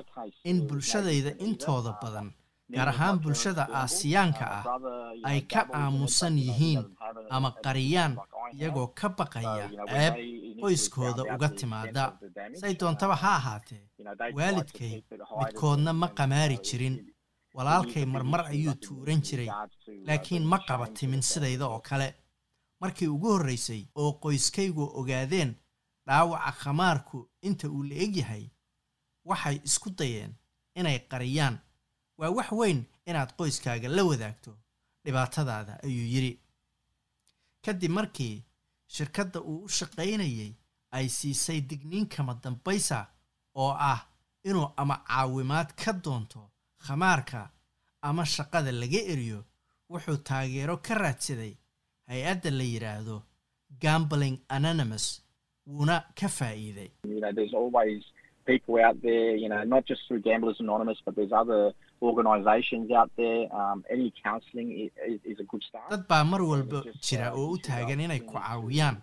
[0.51, 2.29] in bulshadayda intooda badan
[2.75, 4.65] gaar ahaan bulshada aasiyaanka ah
[5.31, 6.83] ay ka aamusan yihiin
[7.37, 8.13] ama qariyaan
[8.57, 10.15] iyagoo ka baqaya ceeb
[10.63, 12.05] qoyskooda uga timaada
[12.61, 13.83] say doontaba ha ahaatee.
[14.39, 14.95] waalidkay
[15.41, 16.97] midkoodna ma qamaari jirin
[17.55, 19.49] walaalkay marmar ayuu tuuran jiray
[20.07, 22.15] laakiin ma qaba timin sidayda oo kale.
[22.81, 25.55] Markii ugu horraysay oo qoyskaygu ogaadeen
[26.07, 28.45] dhaawaca khamaarku inta uu la eg yahay
[29.25, 30.33] waxay isku dayeen
[30.75, 31.57] inay qariyaan
[32.19, 34.53] waa wax weyn inaad qoyskaaga la wadaagto
[35.05, 36.33] dhibaatadaada ayuu yidhi.
[37.65, 38.43] Kadib markii
[38.95, 40.53] shirkadda uu u shaqaynayay
[40.97, 43.07] ay siisay digniin kama dambaysa
[43.55, 44.01] oo ah
[44.45, 46.51] inuu ama caawimaad ka doonto
[46.87, 47.41] khamaarka
[48.09, 49.41] ama shaqada laga eriyo
[49.93, 51.53] wuxuu taageero ka raadsaday
[52.11, 53.17] hay'adda la yidhaahdo
[53.85, 55.07] gambling anonymous
[55.67, 56.91] wuuna ka faa'iiday
[58.47, 61.73] people out there, you know, not just through Gamblers Anonymous, but there's other
[62.03, 63.41] organisations out there.
[63.61, 64.69] Um, any counselling
[65.07, 65.89] is, is a good start.
[65.91, 68.97] dad baa mar walba jira oo u taagan inay ku caawiyaan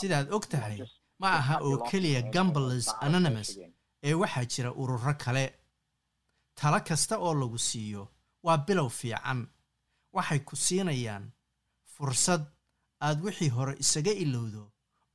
[0.00, 0.76] sidaad og tahay
[1.22, 3.50] ma aha oo keliya gamblers anonymous
[4.08, 5.44] ee waxaa jira ururo kale
[6.54, 8.02] talo kasta oo lagu siiyo
[8.42, 9.40] waa bilow fiican.
[10.12, 11.32] Waxay ku siinayaan
[11.94, 12.42] fursad
[13.00, 14.62] aad wixii hore isaga ilowdo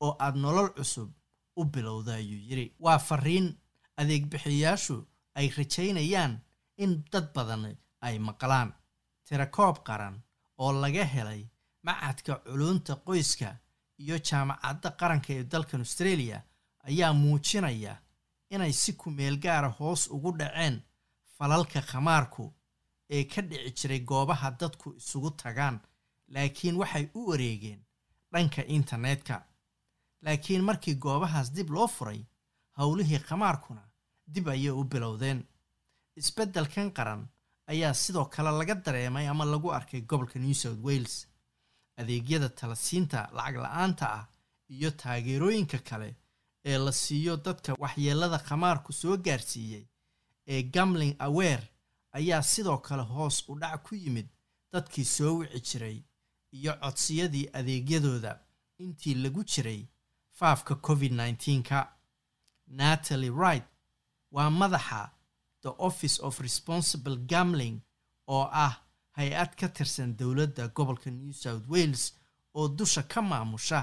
[0.03, 1.09] oo aad nolol cusub
[1.55, 3.47] u bilowda ayuu yidhi waa fariin
[3.97, 4.97] adeegbixiyayaashu
[5.35, 6.33] ay rajaynayaan
[6.77, 8.73] in dad badan ay maqlaan.
[9.25, 10.15] Tirakoob qaran
[10.57, 11.41] oo laga helay
[11.83, 13.49] macadka culunta qoyska
[13.99, 16.41] iyo jaamacadda qaranka ee dalkan australia
[16.87, 17.93] ayaa muujinaya
[18.49, 20.75] inay si kumeel gaara hoos ugu dhaceen
[21.37, 22.53] falalka khamaarku
[23.15, 25.77] ee ka dhici jiray goobaha dadku isugu tagaan
[26.33, 27.81] laakiin waxay u wareegeen
[28.31, 29.35] dhanka internetka.
[30.25, 32.21] Laakiin markii goobahaas dib loo furay
[32.77, 33.83] howlihii khamaarkuna
[34.33, 35.39] dib ayay u bilowdeen.
[36.19, 37.27] Isbeddelkan qaran
[37.71, 41.27] ayaa sidoo kale laga dareemay ama lagu arkay gobolka new south wales.
[41.99, 44.25] Adeegyada talasiinta lacag la'aanta ah
[44.69, 46.09] iyo taageerooyinka kale
[46.65, 49.85] ee la siiyo dadka waxyeelada khamaarku soo gaarsiiyey
[50.47, 51.63] ee gamling aware
[52.11, 54.27] ayaa sidoo kale hoos u dhac ku yimid
[54.73, 55.97] dadkii soo wici jiray
[56.57, 58.31] iyo codsiyadii adeegyadooda
[58.83, 59.81] intii lagu jiray
[60.39, 61.79] faafka covid nneteen-ka
[62.67, 63.63] natalie wright
[64.31, 65.11] waa madaxa
[65.61, 67.79] the office of responsible gambling
[68.27, 68.73] oo ah
[69.11, 72.13] hay'ad ka tirsan dowladda gobolka new south wales
[72.53, 73.79] oo dusha ka maamusha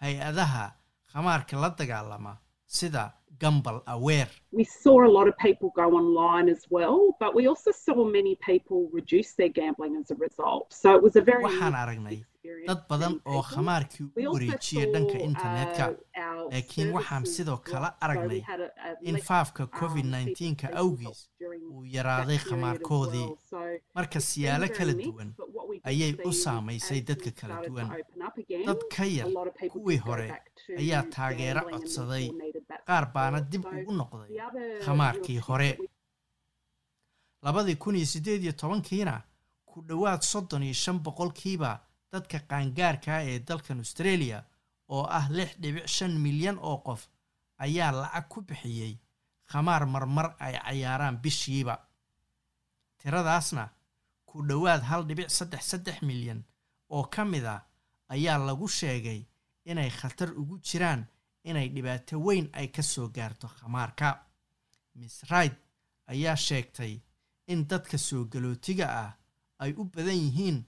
[0.00, 0.74] hay'adaha
[1.12, 4.28] khamaarka la dagaalama sida gambal aware.
[4.52, 8.34] We saw a lot of people go online as well, but we also saw many
[8.50, 10.72] people reduce their gambling as a result.
[10.72, 12.18] So it was a very waxaan aragnay
[12.66, 15.84] dad badan oo khamaarkii u wareejiyay dhanka internetka
[16.52, 18.40] laakiin waxaan sidoo kale aragnay
[19.02, 21.20] in faafka covid nneteen-ka awgiis
[21.72, 23.28] uu yaraaday khamaarkoodii
[23.94, 25.30] marka siyaalo kala duwan.
[25.90, 27.88] ayay u saamaysay dadka kala duwan.
[28.66, 29.28] dad ka yar
[29.72, 30.28] kuwii hore
[30.78, 32.26] ayaa taageero codsaday
[32.86, 34.30] qaar baana dib ugu noqday
[34.84, 35.70] khamaarkii hore.
[37.42, 39.14] labadii kun iyo siddeed iyo tobankiina
[39.68, 41.70] ku dhowaad soddon iyo shan boqolkiiba
[42.12, 44.38] dadka qaangaarkaa ee dalkan australia
[44.88, 47.02] oo ah lix dhibic shan milyan oo qof
[47.64, 48.94] ayaa lacag ku bixiyey
[49.50, 51.74] khamaar marmar ay cayaaraan bishiiba.
[52.98, 53.64] Tiradaasna
[54.28, 56.40] ku dhowaad hal dhibic saddex saddex milyan
[56.94, 57.60] oo ka mid ah
[58.08, 59.20] ayaa lagu sheegay
[59.70, 61.06] inay khatar ugu jiraan
[61.44, 64.18] inay dhibaato weyn ay ka soo gaarto khamaarka.
[64.94, 65.52] Miss raid
[66.08, 67.00] ayaa sheegtay
[67.46, 69.10] in dadka soo galootiga ah
[69.58, 70.58] ay u badan yihiin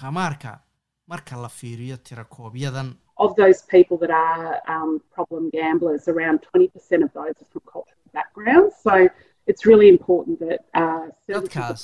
[0.00, 0.60] khamaarka
[1.08, 7.12] marka la fiiriyo tirakoobyadan Of those people that are um, problem gamblers, around 20% of
[7.12, 8.74] those are from cultural backgrounds.
[8.82, 9.08] So
[9.46, 11.82] it's really important that uh, dadkaas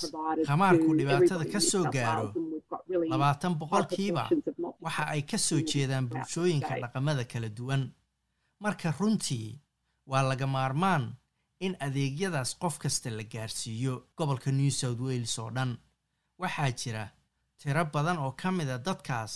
[0.49, 2.33] khamaarku dhibaatada ka soo gaaro
[3.13, 4.25] labaatan boqolkiiba
[4.81, 7.83] waxa ay ka soo jeedaan bulshooyinka dhaqamada kala duwan
[8.61, 9.61] marka runtii
[10.11, 11.05] waa laga maarmaan
[11.61, 15.73] in adeegyadaas qof kasta la gaarsiiyo gobolka new south wales oo dhan.
[16.41, 17.05] Waxaa jira
[17.59, 19.33] tiro badan oo ka mid a dadkaas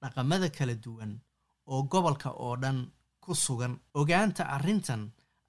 [0.00, 1.12] dhaqamada kala duwan
[1.66, 2.78] oo gobolka oo dhan
[3.20, 3.74] ku sugan.
[3.94, 5.02] Ogaanta arrintan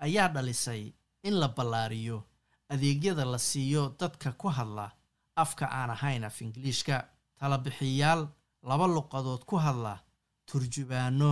[0.06, 2.24] ayaa dhalisay in la ballaariyo
[2.70, 4.92] adeegyada la siiyo dadka ku hadla
[5.36, 6.96] afka aan ahayn af ingiliishka
[7.40, 8.22] talabixiyaal
[8.70, 9.94] laba luqadood ku hadla
[10.50, 11.32] turjubaano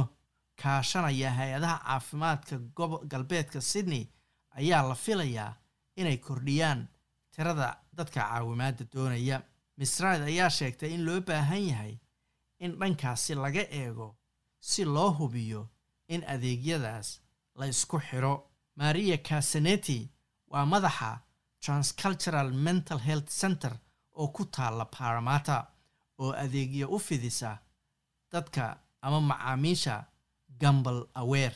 [0.62, 4.08] kaashanaya hay'adaha caafimaadka gobo galbeedka sydney
[4.60, 5.54] ayaa la filayaa
[5.96, 6.88] inay kordhiyaan
[7.36, 9.42] tirada dadka caawimaadda doonaya.
[9.78, 11.98] Misraid ayaa sheegtay in loo baahan yahay
[12.60, 14.16] in dhankaasi laga eego
[14.60, 15.70] si loo hubiyo
[16.08, 17.20] in adeegyadaas
[17.56, 18.34] la isku xidho
[18.76, 20.10] maria casaneti
[20.48, 21.20] waa madaxa
[21.66, 23.74] transcultural mental health center
[24.14, 25.68] oo ku taalla paramata
[26.20, 27.58] oo adeegyo u fidisa
[28.32, 30.06] dadka ama macaamiisha
[30.60, 31.56] gambal aware.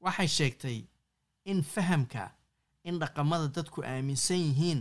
[0.00, 0.78] Waxay sheegtay
[1.44, 2.30] in fahamka
[2.84, 4.80] in dhaqamada dadku aaminsan yihiin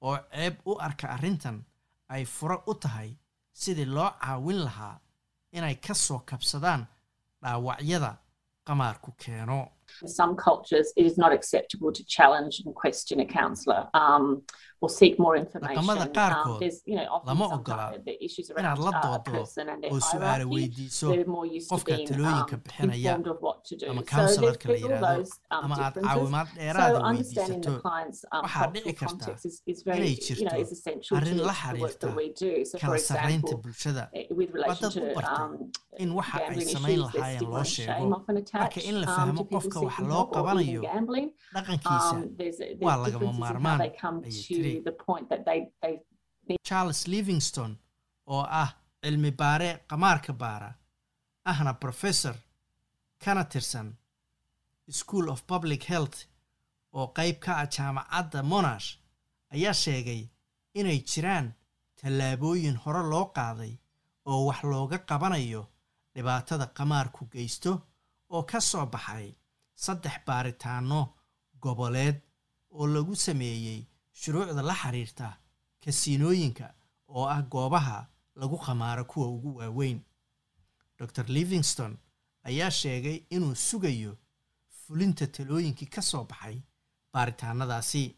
[0.00, 1.64] oo ceeb u arka arrintan
[2.08, 3.10] ay furo u tahay
[3.52, 5.00] sidii loo caawin lahaa
[5.52, 6.86] inay ka soo kabsadaan
[7.42, 8.12] dhaawacyada
[8.66, 9.58] qamaarku keeno
[10.02, 14.42] In some cultures, it is not acceptable to challenge and question a counsellor um,
[14.82, 15.78] or seek more information.
[15.78, 18.92] Um, there's, you know, often lama some ogola kind of the issues inaad around la
[19.02, 20.44] doodo person and their oo hierarchy.
[20.54, 23.86] weydiiso They're more used to qofka being talooyinka um, bixinaya informed of what to do.
[23.92, 26.08] ama So counselarka la there's, there's all yidhaahdo those um, ama aad differences.
[26.10, 29.98] caawimaad So dheeraada understanding the weydiisato client's um, waxaa dhici karta context is, is very,
[29.98, 32.52] inay you know, jirto is essential to arrin la the work xiriirta that we do.
[32.64, 35.72] So for kala sarreynta example, bulshada eh, with waa relation dad u bartay um,
[36.04, 40.02] in waxa ay samayn lahaayeen loo sheego marka attached in la um, fahmo to qofka
[40.02, 40.82] wax loo qabanayo
[41.54, 42.16] dhaqankiisa
[42.86, 45.94] waa lagama maarmaan they come ayay to tiri the point that they, they
[46.68, 47.72] charles livingston
[48.34, 48.70] oo ah
[49.02, 50.70] cilmi baare qamaarka baara
[51.50, 52.34] ahna professor
[53.24, 53.88] kana tirsan
[55.00, 56.18] school of public health
[56.98, 58.88] oo qayb ka ah jaamacadda monash.
[59.54, 60.22] Ayaa sheegay
[60.78, 61.46] inay jiraan
[62.00, 63.72] tallaabooyin hore loo qaaday
[64.30, 65.62] oo wax looga qabanayo
[66.14, 67.72] dhibaatada qamaarku geysto
[68.34, 69.28] oo ka soo baxay
[69.84, 71.00] saddex baaritaano
[71.62, 72.16] goboleed
[72.78, 73.80] oo lagu sameeyey
[74.20, 75.28] shuruucda la xiriirta
[75.84, 76.66] kasiinooyinka
[77.16, 77.98] oo ah goobaha
[78.40, 80.00] lagu khamaaro kuwa ugu waaweyn.
[80.98, 81.92] Dor livingston
[82.48, 84.12] ayaa sheegay inuu sugayo
[84.80, 86.56] fulinta talooyinkii ka soo baxay
[87.12, 88.16] baaritaanadaasi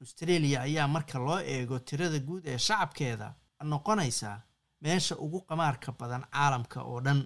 [0.00, 3.34] australia ayaa marka loo eego tirada guud ee shacabkeeda
[3.64, 4.30] noqonaysa
[4.82, 7.20] meesha ugu qamaarka badan caalamka oo dhan.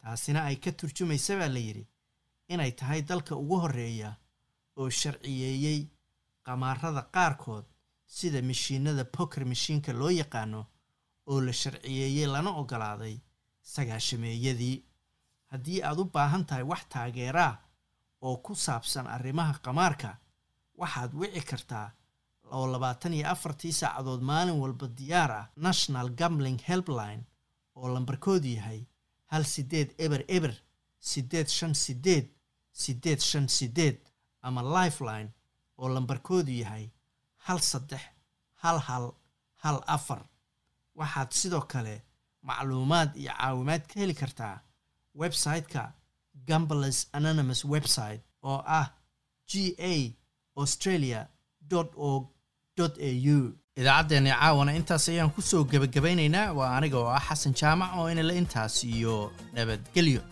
[0.00, 1.84] Taasina ay ka turjumaysa baa la yidhi
[2.48, 4.10] inay tahay dalka ugu horreeya
[4.76, 5.80] oo sharciyeeyey
[6.46, 7.64] qamaarada qaarkood
[8.16, 10.60] sida mashiinada poker mashiinka loo yaqaano
[11.30, 13.16] oo la sharciyeeyey lana ogolaaday
[13.90, 14.84] sagaashameeyadii.
[15.52, 17.54] Haddii aad u baahan tahay wax taageeraa
[18.26, 20.10] oo ku saabsan arrimaha qamaarka
[20.80, 21.88] waxaad wici kartaa
[22.56, 27.22] oo labaatan iyo afartii saacadood maalin walba diyaar ah national gambling helpline
[27.76, 28.80] oo lambarkoodu yahay
[29.32, 30.54] hal sideed eber eber
[31.00, 32.26] sideed shan sideed
[32.82, 33.96] sideed shan sideed
[34.46, 35.30] ama lifeline
[35.78, 36.84] oo lambarkoodu yahay
[37.46, 38.02] hal saddex
[38.62, 39.04] hal hal
[39.62, 40.22] hal afar.
[40.98, 41.94] Waxaad sidoo kale
[42.48, 44.56] macluumaad iyo caawimaad ka heli kartaa
[45.22, 45.82] website-ka
[46.48, 48.86] gamblers anonymous website oo ah
[49.50, 49.52] g
[49.92, 49.94] a
[50.62, 51.20] australia
[51.74, 52.30] org au
[53.80, 58.32] idaacaddeenni caawana intaas ayaan ku soo gebagabaynaynaa waa aniga oo ah xasan jaamac oo inala
[58.40, 59.14] intaas iyo
[59.54, 60.22] nabadgelyo